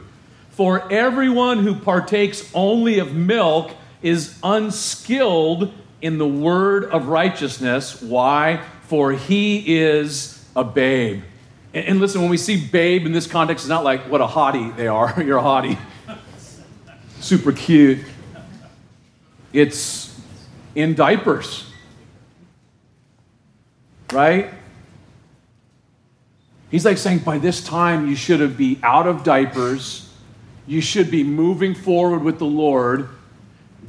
[0.51, 8.01] For everyone who partakes only of milk is unskilled in the word of righteousness.
[8.01, 8.63] Why?
[8.87, 11.23] For he is a babe.
[11.73, 14.27] And, and listen, when we see babe in this context, it's not like what a
[14.27, 15.21] hottie they are.
[15.23, 15.77] You're a hottie.
[17.19, 17.99] Super cute.
[19.51, 20.19] It's
[20.75, 21.72] in diapers.
[24.13, 24.49] Right?
[26.71, 30.09] He's like saying, by this time, you should have be out of diapers.
[30.65, 33.09] You should be moving forward with the Lord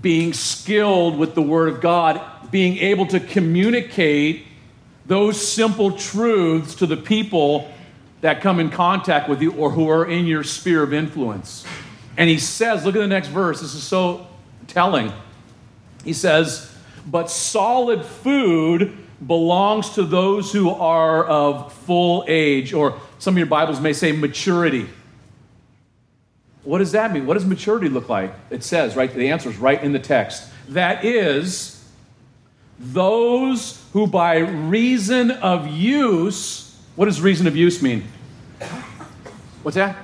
[0.04, 2.20] being skilled with the Word of God,
[2.50, 4.44] being able to communicate
[5.06, 7.72] those simple truths to the people
[8.20, 11.64] that come in contact with you or who are in your sphere of influence.
[12.18, 14.26] And he says, look at the next verse, this is so
[14.66, 15.10] telling.
[16.04, 16.70] He says,
[17.06, 18.94] But solid food
[19.26, 24.12] belongs to those who are of full age, or some of your Bibles may say
[24.12, 24.86] maturity.
[26.62, 27.26] What does that mean?
[27.26, 28.34] What does maturity look like?
[28.50, 29.12] It says, right?
[29.12, 30.48] The answer is right in the text.
[30.70, 31.86] That is,
[32.78, 38.04] those who by reason of use, what does reason of use mean?
[39.62, 39.96] What's that?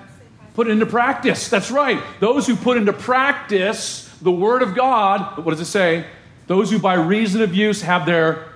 [0.55, 1.49] Put into practice.
[1.49, 2.03] That's right.
[2.21, 6.05] Those who put into practice the Word of God, what does it say?
[6.47, 8.50] Those who by reason of use have their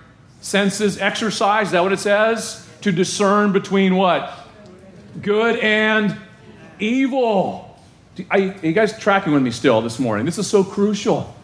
[0.44, 2.68] senses exercise, is that what it says?
[2.82, 4.30] To discern between what?
[5.22, 6.14] Good and
[6.78, 7.78] evil.
[8.30, 10.26] Are you guys tracking with me still this morning?
[10.26, 11.34] This is so crucial.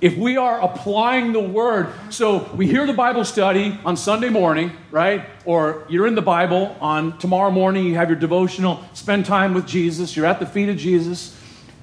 [0.00, 4.70] If we are applying the word, so we hear the Bible study on Sunday morning,
[4.92, 5.24] right?
[5.44, 9.66] Or you're in the Bible on tomorrow morning, you have your devotional, spend time with
[9.66, 11.36] Jesus, you're at the feet of Jesus,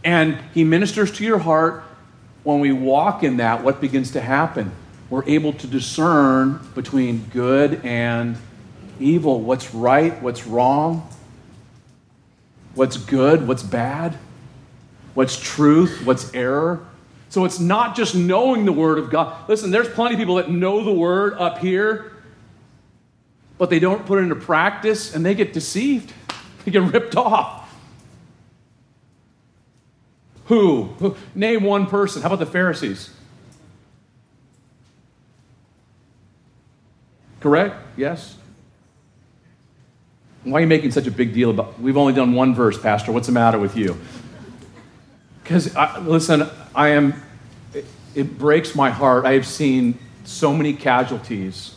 [0.06, 1.84] and he ministers to your heart.
[2.44, 4.72] When we walk in that, what begins to happen?
[5.14, 8.36] We're able to discern between good and
[9.00, 11.08] evil, what's right, what's wrong,
[12.74, 14.18] what's good, what's bad,
[15.14, 16.84] what's truth, what's error.
[17.30, 19.48] So it's not just knowing the Word of God.
[19.48, 22.14] Listen, there's plenty of people that know the Word up here,
[23.60, 26.12] but they don't put it into practice and they get deceived.
[26.66, 27.72] They get ripped off.
[30.46, 31.16] Who?
[31.36, 32.24] Name one person.
[32.24, 33.12] How about the Pharisees?
[37.44, 37.76] Correct?
[37.98, 38.38] Yes?
[40.46, 43.12] Why are you making such a big deal about we've only done one verse, Pastor?
[43.12, 43.98] What's the matter with you?
[45.44, 47.22] Because, listen, I am,
[47.74, 47.84] it,
[48.16, 49.26] it breaks my heart.
[49.26, 51.76] I have seen so many casualties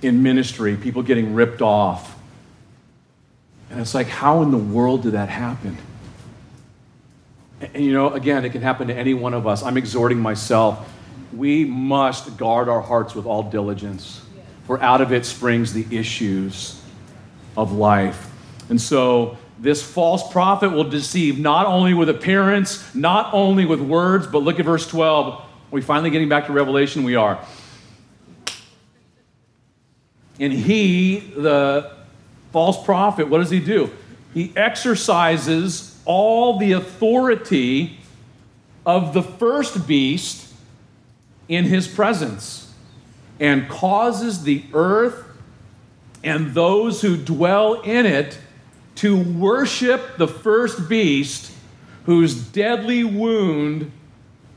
[0.00, 2.18] in ministry, people getting ripped off.
[3.70, 5.76] And it's like, how in the world did that happen?
[7.60, 9.62] And you know, again, it can happen to any one of us.
[9.62, 10.90] I'm exhorting myself.
[11.36, 14.22] We must guard our hearts with all diligence,
[14.66, 16.80] for out of it springs the issues
[17.56, 18.30] of life.
[18.70, 24.26] And so, this false prophet will deceive not only with appearance, not only with words,
[24.26, 25.34] but look at verse 12.
[25.34, 27.04] Are we finally getting back to Revelation?
[27.04, 27.38] We are.
[30.38, 31.90] And he, the
[32.52, 33.90] false prophet, what does he do?
[34.34, 37.98] He exercises all the authority
[38.84, 40.45] of the first beast
[41.48, 42.72] in his presence
[43.38, 45.24] and causes the earth
[46.24, 48.38] and those who dwell in it
[48.96, 51.52] to worship the first beast
[52.04, 53.92] whose deadly wound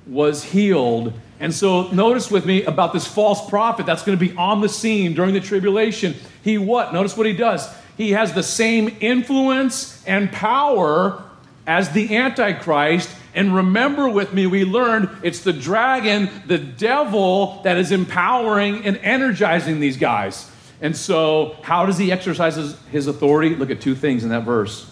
[0.08, 1.14] was healed.
[1.40, 4.70] And so, notice with me about this false prophet that's going to be on the
[4.70, 6.16] scene during the tribulation.
[6.44, 6.94] He what?
[6.94, 7.68] Notice what he does.
[7.98, 11.24] He has the same influence and power
[11.68, 13.10] as the Antichrist.
[13.34, 18.98] And remember with me, we learned it's the dragon, the devil, that is empowering and
[18.98, 20.50] energizing these guys.
[20.82, 23.56] And so, how does he exercise his, his authority?
[23.56, 24.90] Look at two things in that verse.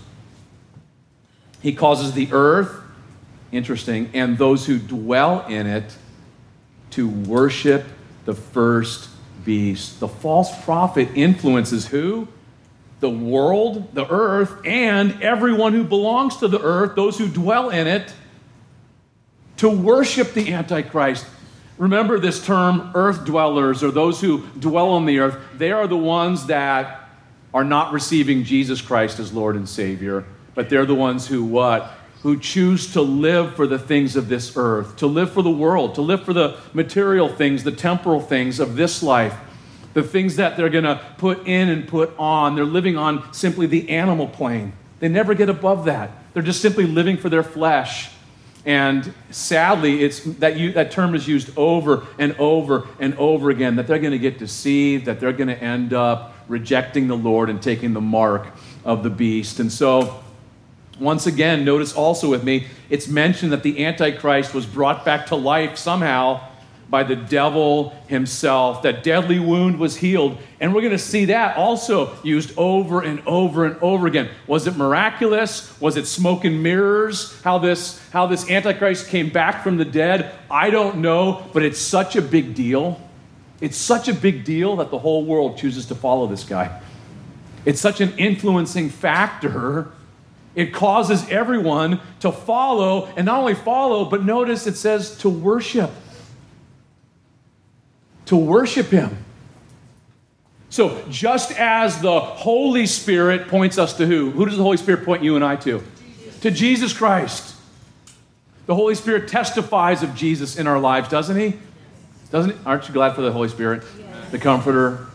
[1.61, 2.75] He causes the earth,
[3.51, 5.95] interesting, and those who dwell in it
[6.91, 7.85] to worship
[8.25, 9.09] the first
[9.45, 9.99] beast.
[9.99, 12.27] The false prophet influences who?
[12.99, 17.87] The world, the earth, and everyone who belongs to the earth, those who dwell in
[17.87, 18.13] it,
[19.57, 21.25] to worship the Antichrist.
[21.77, 25.37] Remember this term, earth dwellers, or those who dwell on the earth.
[25.55, 27.07] They are the ones that
[27.53, 31.91] are not receiving Jesus Christ as Lord and Savior, but they're the ones who what?
[32.23, 35.95] Who choose to live for the things of this earth, to live for the world,
[35.95, 39.35] to live for the material things, the temporal things of this life,
[39.93, 42.55] the things that they're to put in and put on.
[42.55, 44.73] They're living on simply the animal plane.
[44.99, 46.11] They never get above that.
[46.33, 48.09] They're just simply living for their flesh.
[48.67, 53.77] And sadly, it's that, you, that term is used over and over and over again
[53.77, 57.49] that they're going to get deceived, that they're going to end up rejecting the Lord
[57.49, 58.47] and taking the mark
[58.83, 59.61] of the beast.
[59.61, 60.21] And so,
[60.99, 65.37] once again, notice also with me, it's mentioned that the Antichrist was brought back to
[65.37, 66.41] life somehow
[66.89, 68.81] by the devil himself.
[68.83, 70.37] That deadly wound was healed.
[70.59, 74.29] And we're going to see that also used over and over and over again.
[74.47, 75.79] Was it miraculous?
[75.81, 77.39] Was it smoke and mirrors?
[77.41, 80.33] How this, how this Antichrist came back from the dead?
[80.49, 83.01] I don't know, but it's such a big deal.
[83.59, 86.81] It's such a big deal that the whole world chooses to follow this guy.
[87.65, 89.91] It's such an influencing factor.
[90.55, 95.91] It causes everyone to follow, and not only follow, but notice it says to worship
[98.27, 99.17] to worship Him.
[100.69, 104.31] So, just as the Holy Spirit points us to who?
[104.31, 105.81] Who does the Holy Spirit point you and I to?
[105.81, 106.39] Jesus.
[106.41, 107.55] To Jesus Christ.
[108.65, 111.53] The Holy Spirit testifies of Jesus in our lives, doesn't He?
[112.31, 112.57] Doesn't he?
[112.65, 113.83] Aren't you glad for the Holy Spirit?
[113.97, 114.31] Yes.
[114.31, 115.07] The Comforter,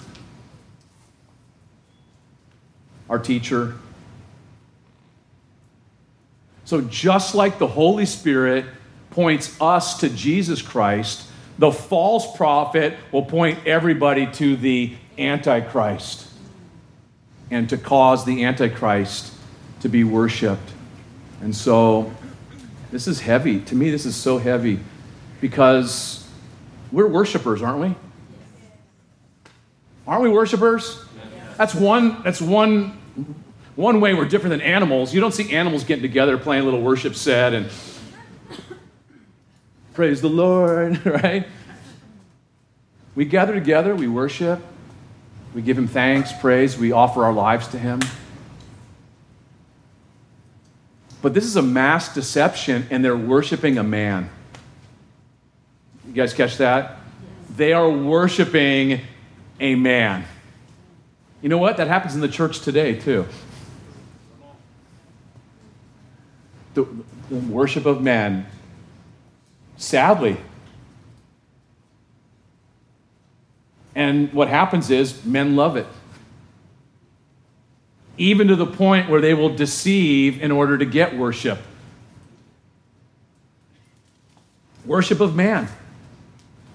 [3.10, 3.74] our teacher.
[6.64, 8.64] So, just like the Holy Spirit
[9.10, 11.28] points us to Jesus Christ,
[11.58, 16.28] the false prophet will point everybody to the Antichrist
[17.50, 19.32] and to cause the Antichrist
[19.80, 20.70] to be worshiped.
[21.42, 22.12] And so
[22.90, 23.60] this is heavy.
[23.60, 24.80] To me, this is so heavy
[25.40, 26.26] because
[26.90, 27.94] we're worshipers, aren't we?
[30.06, 31.04] Aren't we worshipers?
[31.56, 32.98] That's one, that's one,
[33.76, 35.14] one way we're different than animals.
[35.14, 37.70] You don't see animals getting together playing a little worship set and
[39.94, 41.46] praise the Lord, right?
[43.14, 44.60] We gather together, we worship,
[45.54, 48.00] we give Him thanks, praise, we offer our lives to Him.
[51.20, 54.28] But this is a mass deception, and they're worshiping a man.
[56.06, 56.98] You guys catch that?
[57.56, 59.02] They are worshiping
[59.60, 60.24] a man.
[61.42, 61.76] You know what?
[61.76, 63.26] That happens in the church today, too.
[66.74, 66.86] The,
[67.28, 68.46] the worship of men,
[69.76, 70.36] sadly.
[73.94, 75.86] And what happens is men love it
[78.18, 81.58] even to the point where they will deceive in order to get worship.
[84.84, 85.68] Worship of man.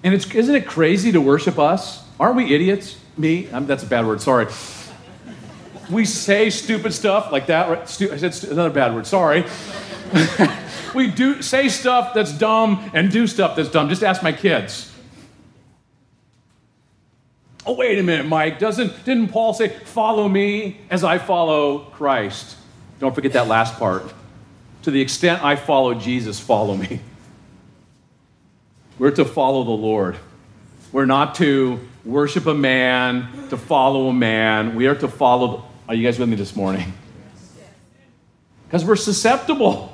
[0.02, 2.04] And it's, isn't it crazy to worship us?
[2.18, 2.98] Aren't we idiots?
[3.16, 3.48] Me?
[3.52, 4.46] I'm, that's a bad word, sorry.
[5.90, 7.68] We say stupid stuff like that.
[7.68, 7.88] Right?
[7.88, 9.44] Stu- I said stu- another bad word, sorry.
[10.94, 13.88] we do say stuff that's dumb and do stuff that's dumb.
[13.88, 14.92] Just ask my kids.
[17.66, 18.58] Oh, wait a minute, Mike.
[18.58, 22.56] Doesn't, didn't Paul say, follow me as I follow Christ?
[22.98, 24.10] Don't forget that last part.
[24.82, 27.00] To the extent I follow Jesus, follow me.
[28.98, 30.16] We're to follow the Lord.
[30.92, 34.74] We're not to worship a man, to follow a man.
[34.74, 35.64] We are to follow.
[35.88, 36.92] Are you guys with me this morning?
[38.66, 39.92] Because we're susceptible.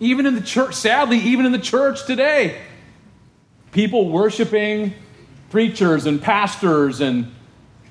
[0.00, 2.58] Even in the church, sadly, even in the church today,
[3.72, 4.94] people worshiping
[5.50, 7.30] preachers and pastors and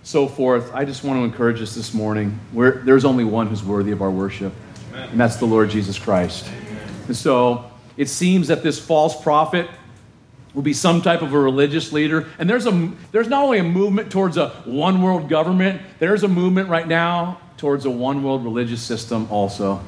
[0.04, 0.74] so forth.
[0.74, 2.40] I just want to encourage us this morning.
[2.52, 4.54] We're, there's only one who's worthy of our worship,
[4.92, 5.10] Amen.
[5.10, 6.48] and that's the Lord Jesus Christ.
[6.48, 6.90] Amen.
[7.08, 9.70] And so it seems that this false prophet
[10.54, 12.28] will be some type of a religious leader.
[12.40, 16.28] And there's, a, there's not only a movement towards a one world government, there's a
[16.28, 19.82] movement right now towards a one world religious system also.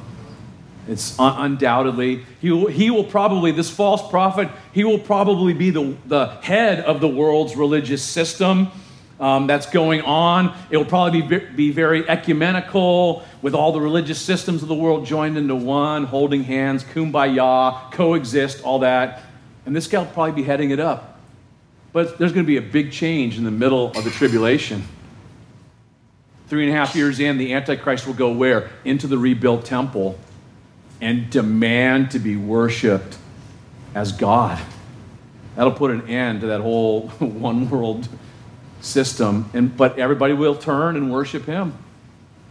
[0.88, 5.70] It's un- undoubtedly, he will, he will probably, this false prophet, he will probably be
[5.70, 8.68] the, the head of the world's religious system
[9.20, 10.56] um, that's going on.
[10.70, 15.06] It will probably be, be very ecumenical with all the religious systems of the world
[15.06, 19.22] joined into one, holding hands, kumbaya, coexist, all that.
[19.64, 21.20] And this guy will probably be heading it up.
[21.92, 24.82] But there's going to be a big change in the middle of the tribulation.
[26.48, 28.70] Three and a half years in, the Antichrist will go where?
[28.84, 30.18] Into the rebuilt temple
[31.02, 33.18] and demand to be worshiped
[33.92, 34.62] as God.
[35.56, 38.08] That'll put an end to that whole one world
[38.80, 39.50] system.
[39.52, 41.74] And, but everybody will turn and worship Him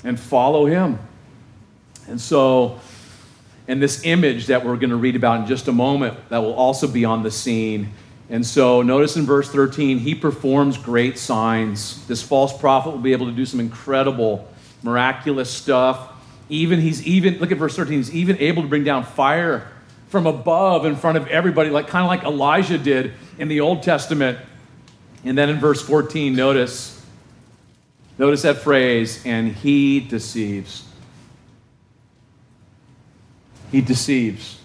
[0.03, 0.99] and follow Him.
[2.09, 2.81] And so,
[3.69, 6.53] and this image that we're going to read about in just a moment, that will
[6.53, 7.93] also be on the scene.
[8.29, 12.05] And so, notice in verse 13, he performs great signs.
[12.07, 14.45] This false prophet will be able to do some incredible,
[14.83, 16.10] miraculous stuff
[16.51, 19.67] even he's even look at verse 13 he's even able to bring down fire
[20.09, 23.81] from above in front of everybody like kind of like elijah did in the old
[23.81, 24.37] testament.
[25.23, 27.03] And then in verse 14 notice
[28.17, 30.85] notice that phrase and he deceives.
[33.71, 34.59] He deceives.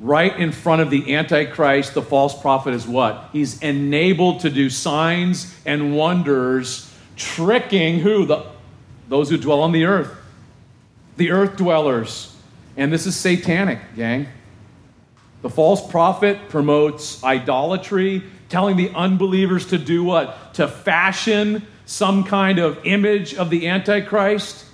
[0.00, 3.28] Right in front of the antichrist the false prophet is what?
[3.32, 8.24] He's enabled to do signs and wonders tricking who?
[8.24, 8.46] The
[9.08, 10.14] those who dwell on the earth
[11.18, 12.34] the earth dwellers.
[12.76, 14.28] And this is satanic, gang.
[15.42, 20.54] The false prophet promotes idolatry, telling the unbelievers to do what?
[20.54, 24.64] To fashion some kind of image of the Antichrist.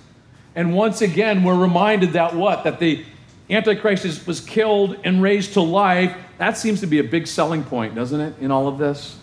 [0.55, 2.63] And once again, we're reminded that what?
[2.63, 3.03] That the
[3.49, 6.15] Antichrist is, was killed and raised to life.
[6.37, 9.17] That seems to be a big selling point, doesn't it, in all of this?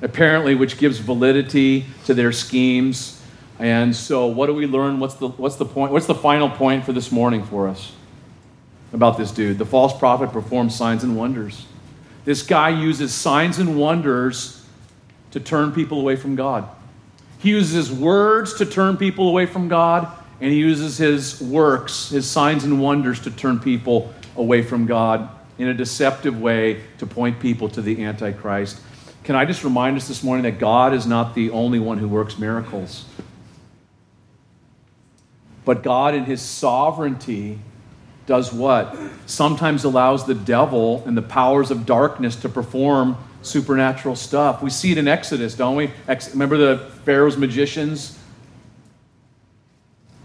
[0.00, 3.17] Apparently, which gives validity to their schemes.
[3.58, 5.00] And so, what do we learn?
[5.00, 5.92] What's the, what's the point?
[5.92, 7.92] What's the final point for this morning for us
[8.92, 9.58] about this dude?
[9.58, 11.66] The false prophet performs signs and wonders.
[12.24, 14.64] This guy uses signs and wonders
[15.32, 16.68] to turn people away from God.
[17.38, 20.08] He uses words to turn people away from God,
[20.40, 25.28] and he uses his works, his signs and wonders, to turn people away from God
[25.58, 28.80] in a deceptive way to point people to the Antichrist.
[29.24, 32.08] Can I just remind us this morning that God is not the only one who
[32.08, 33.04] works miracles?
[35.68, 37.58] But God, in His sovereignty,
[38.24, 38.96] does what?
[39.26, 44.62] Sometimes allows the devil and the powers of darkness to perform supernatural stuff.
[44.62, 45.90] We see it in Exodus, don't we?
[46.08, 48.18] Ex- remember the Pharaoh's magicians?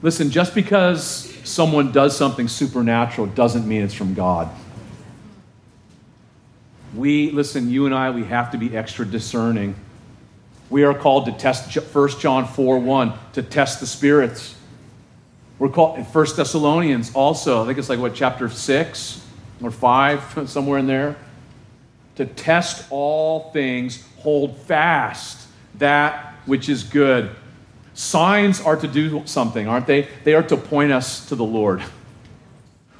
[0.02, 1.04] Listen, just because
[1.44, 4.50] someone does something supernatural doesn't mean it's from God.
[6.96, 9.76] We, listen, you and I, we have to be extra discerning.
[10.70, 14.56] We are called to test 1 John 4 1, to test the spirits.
[15.64, 19.26] We're called in 1 Thessalonians also, I think it's like what, chapter 6
[19.61, 21.16] or 5, somewhere in there.
[22.16, 27.34] To test all things, hold fast that which is good.
[27.93, 30.09] Signs are to do something, aren't they?
[30.26, 31.82] They are to point us to the Lord.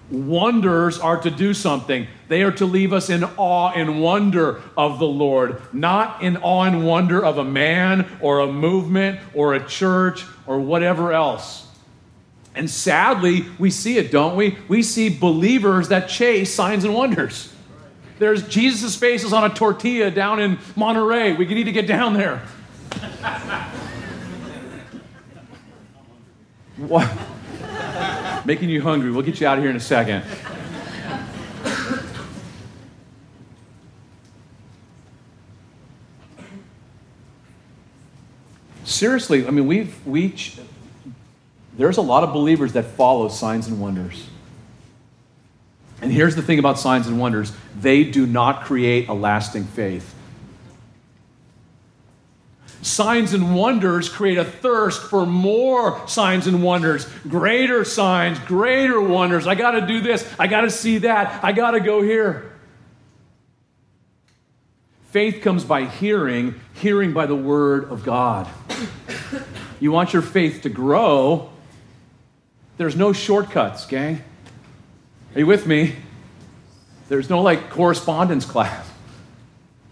[0.10, 2.08] Wonders are to do something.
[2.30, 6.64] They are to leave us in awe and wonder of the Lord, not in awe
[6.64, 11.68] and wonder of a man or a movement or a church or whatever else.
[12.56, 14.58] And sadly, we see it, don't we?
[14.68, 17.52] We see believers that chase signs and wonders.
[18.20, 21.34] There's Jesus' face is on a tortilla down in Monterey.
[21.34, 22.38] We need to get down there.
[26.78, 27.12] what?
[28.46, 29.12] Making you hungry.
[29.12, 30.24] We'll get you out of here in a second.
[38.84, 40.36] Seriously, I mean, we've, we,
[41.78, 44.28] there's a lot of believers that follow signs and wonders.
[46.02, 50.14] And here's the thing about signs and wonders they do not create a lasting faith.
[52.82, 59.48] Signs and wonders create a thirst for more signs and wonders, greater signs, greater wonders.
[59.48, 60.30] I got to do this.
[60.38, 61.42] I got to see that.
[61.42, 62.52] I got to go here.
[65.12, 68.50] Faith comes by hearing, hearing by the word of God.
[69.80, 71.53] You want your faith to grow,
[72.78, 74.22] there's no shortcuts, gang.
[75.36, 75.96] Are you with me?
[77.10, 78.90] There's no like correspondence class.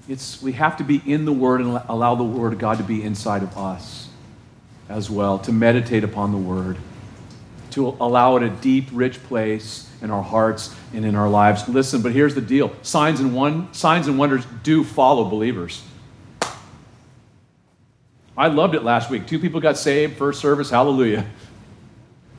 [0.08, 2.84] It's, we have to be in the Word and allow the Word of God to
[2.84, 4.10] be inside of us
[4.90, 6.78] as well, to meditate upon the Word,
[7.72, 11.68] to allow it a deep, rich place in our hearts and in our lives.
[11.70, 15.84] Listen, but here's the deal signs and, one, signs and wonders do follow believers.
[18.36, 19.28] I loved it last week.
[19.28, 21.26] Two people got saved, first service, hallelujah.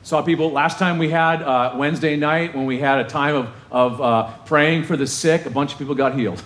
[0.03, 3.49] Saw people last time we had uh, Wednesday night when we had a time of,
[3.71, 6.43] of uh, praying for the sick, a bunch of people got healed.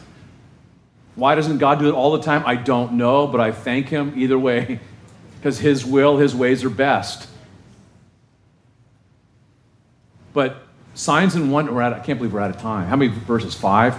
[1.15, 2.43] Why doesn't God do it all the time?
[2.45, 4.79] I don't know, but I thank Him either way
[5.37, 7.27] because His will, His ways are best.
[10.33, 10.57] But
[10.93, 12.87] signs and wonder, we're at, I can't believe we're out of time.
[12.87, 13.55] How many verses?
[13.55, 13.95] Five?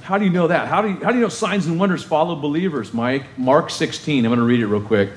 [0.00, 0.68] How do you know that?
[0.68, 3.24] How do you, how do you know signs and wonders follow believers, Mike?
[3.36, 4.24] Mark 16.
[4.24, 5.10] I'm going to read it real quick.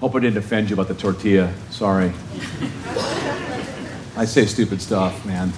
[0.00, 1.52] Hope I didn't offend you about the tortilla.
[1.70, 2.12] Sorry.
[4.16, 5.52] I say stupid stuff, man.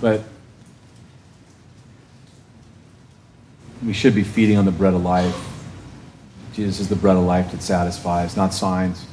[0.00, 0.22] But
[3.84, 5.48] we should be feeding on the bread of life.
[6.52, 9.06] Jesus is the bread of life that satisfies, not signs.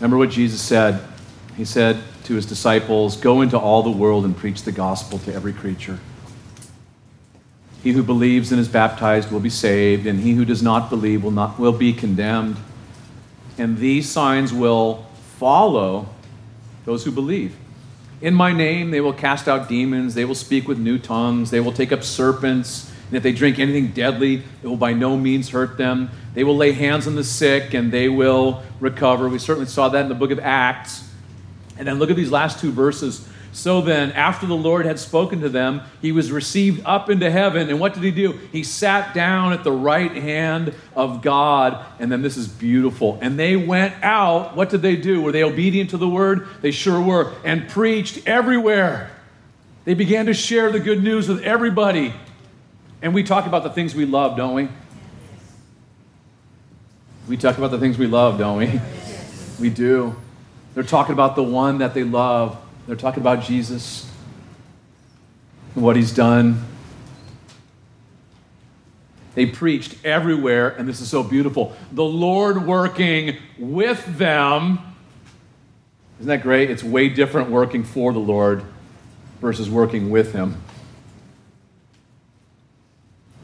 [0.00, 1.00] Remember what Jesus said?
[1.56, 5.32] He said to his disciples, Go into all the world and preach the gospel to
[5.32, 5.98] every creature.
[7.84, 11.22] He who believes and is baptized will be saved, and he who does not believe
[11.22, 12.56] will, not, will be condemned.
[13.58, 15.04] And these signs will
[15.36, 16.08] follow
[16.86, 17.54] those who believe.
[18.22, 21.60] In my name, they will cast out demons, they will speak with new tongues, they
[21.60, 25.50] will take up serpents, and if they drink anything deadly, it will by no means
[25.50, 26.08] hurt them.
[26.32, 29.28] They will lay hands on the sick, and they will recover.
[29.28, 31.06] We certainly saw that in the book of Acts.
[31.76, 35.40] And then look at these last two verses so then, after the Lord had spoken
[35.42, 37.70] to them, he was received up into heaven.
[37.70, 38.32] And what did he do?
[38.50, 41.86] He sat down at the right hand of God.
[42.00, 43.16] And then this is beautiful.
[43.22, 44.56] And they went out.
[44.56, 45.22] What did they do?
[45.22, 46.48] Were they obedient to the word?
[46.62, 47.32] They sure were.
[47.44, 49.12] And preached everywhere.
[49.84, 52.12] They began to share the good news with everybody.
[53.02, 54.68] And we talk about the things we love, don't we?
[57.28, 58.80] We talk about the things we love, don't we?
[59.60, 60.16] We do.
[60.74, 64.10] They're talking about the one that they love they're talking about Jesus.
[65.74, 66.64] and what he's done.
[69.34, 71.74] They preached everywhere, and this is so beautiful.
[71.90, 74.78] The Lord working with them.
[76.20, 76.70] Isn't that great?
[76.70, 78.64] It's way different working for the Lord
[79.40, 80.62] versus working with Him.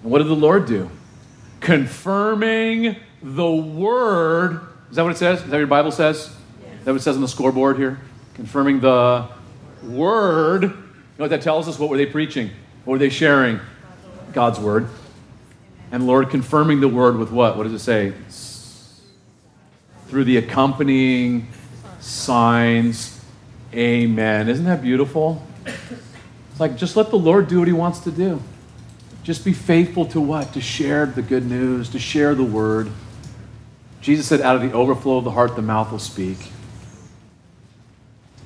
[0.02, 0.88] And what did the Lord do?
[1.58, 4.60] Confirming the word.
[4.90, 5.40] Is that what it says?
[5.40, 6.34] Is that what your Bible says?
[6.62, 6.78] Yes.
[6.78, 8.00] Is that what it says on the scoreboard here?
[8.34, 9.28] Confirming the
[9.82, 10.62] word.
[10.62, 10.74] You know
[11.18, 11.78] what that tells us?
[11.78, 12.50] What were they preaching?
[12.84, 13.60] What were they sharing?
[14.32, 14.88] God's word.
[15.92, 17.56] And Lord, confirming the word with what?
[17.56, 18.12] What does it say?
[20.08, 21.48] Through the accompanying
[22.00, 23.22] signs.
[23.74, 24.48] Amen.
[24.48, 25.42] Isn't that beautiful?
[25.66, 28.40] It's like just let the Lord do what he wants to do.
[29.22, 30.52] Just be faithful to what?
[30.54, 32.90] To share the good news, to share the word.
[34.00, 36.38] Jesus said, out of the overflow of the heart, the mouth will speak.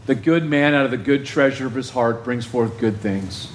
[0.07, 3.51] The good man out of the good treasure of his heart brings forth good things.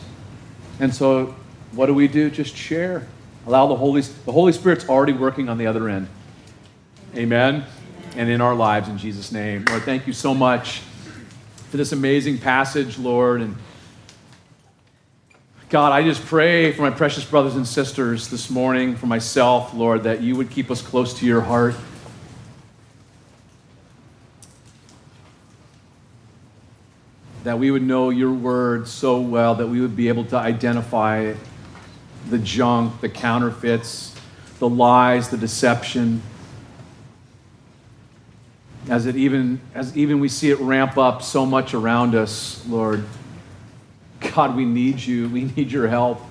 [0.79, 1.35] And so,
[1.71, 2.29] what do we do?
[2.29, 3.07] Just share.
[3.45, 6.07] Allow the Holy the Holy Spirit's already working on the other end.
[7.15, 7.65] Amen.
[8.15, 9.65] And in our lives in Jesus name.
[9.69, 10.81] Lord, thank you so much
[11.69, 13.55] for this amazing passage, Lord, and
[15.69, 20.01] God, I just pray for my precious brothers and sisters this morning, for myself, Lord,
[20.01, 21.75] that you would keep us close to your heart.
[27.49, 31.33] That we would know your word so well that we would be able to identify
[32.29, 34.13] the junk, the counterfeits,
[34.59, 36.21] the lies, the deception.
[38.87, 43.03] As it even as even we see it ramp up so much around us, Lord.
[44.19, 45.27] God, we need you.
[45.27, 46.21] We need your help.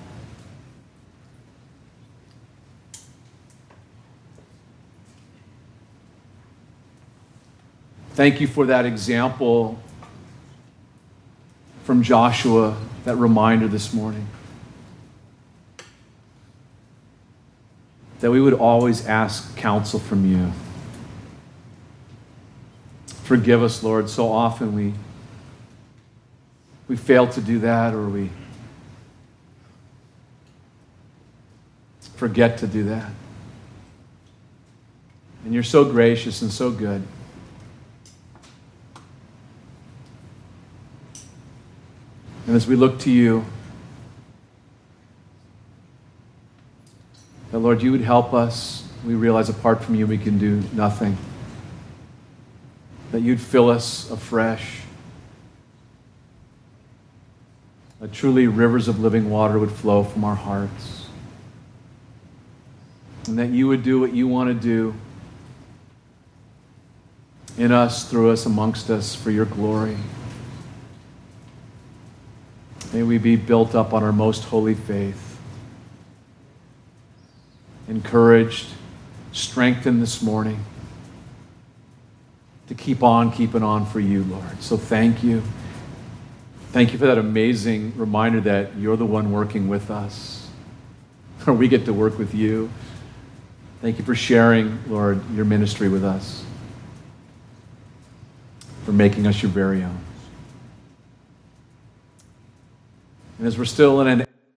[8.13, 9.77] Thank you for that example
[11.89, 14.27] from Joshua, that reminder this morning.
[18.19, 20.51] that we would always ask counsel from you.
[23.23, 24.07] Forgive us, Lord.
[24.07, 24.93] So often we,
[26.87, 28.29] we fail to do that or we
[32.17, 33.09] forget to do that.
[35.43, 37.01] And you're so gracious and so good.
[42.49, 43.45] And as we look to you,
[47.51, 48.87] That, Lord, you would help us.
[49.05, 51.15] We realize apart from you, we can do nothing.
[53.11, 54.81] That you'd fill us afresh.
[57.99, 61.07] That truly rivers of living water would flow from our hearts.
[63.27, 64.95] And that you would do what you want to do
[67.59, 69.97] in us, through us, amongst us for your glory.
[72.93, 75.29] May we be built up on our most holy faith
[77.87, 78.67] encouraged,
[79.31, 80.63] strengthened this morning
[82.67, 84.61] to keep on keeping on for you, Lord.
[84.61, 85.41] So thank you.
[86.71, 90.47] Thank you for that amazing reminder that you're the one working with us,
[91.47, 92.69] or we get to work with you.
[93.81, 96.43] Thank you for sharing, Lord, your ministry with us,
[98.83, 99.99] for making us your very own.
[103.39, 104.25] And as we're still in an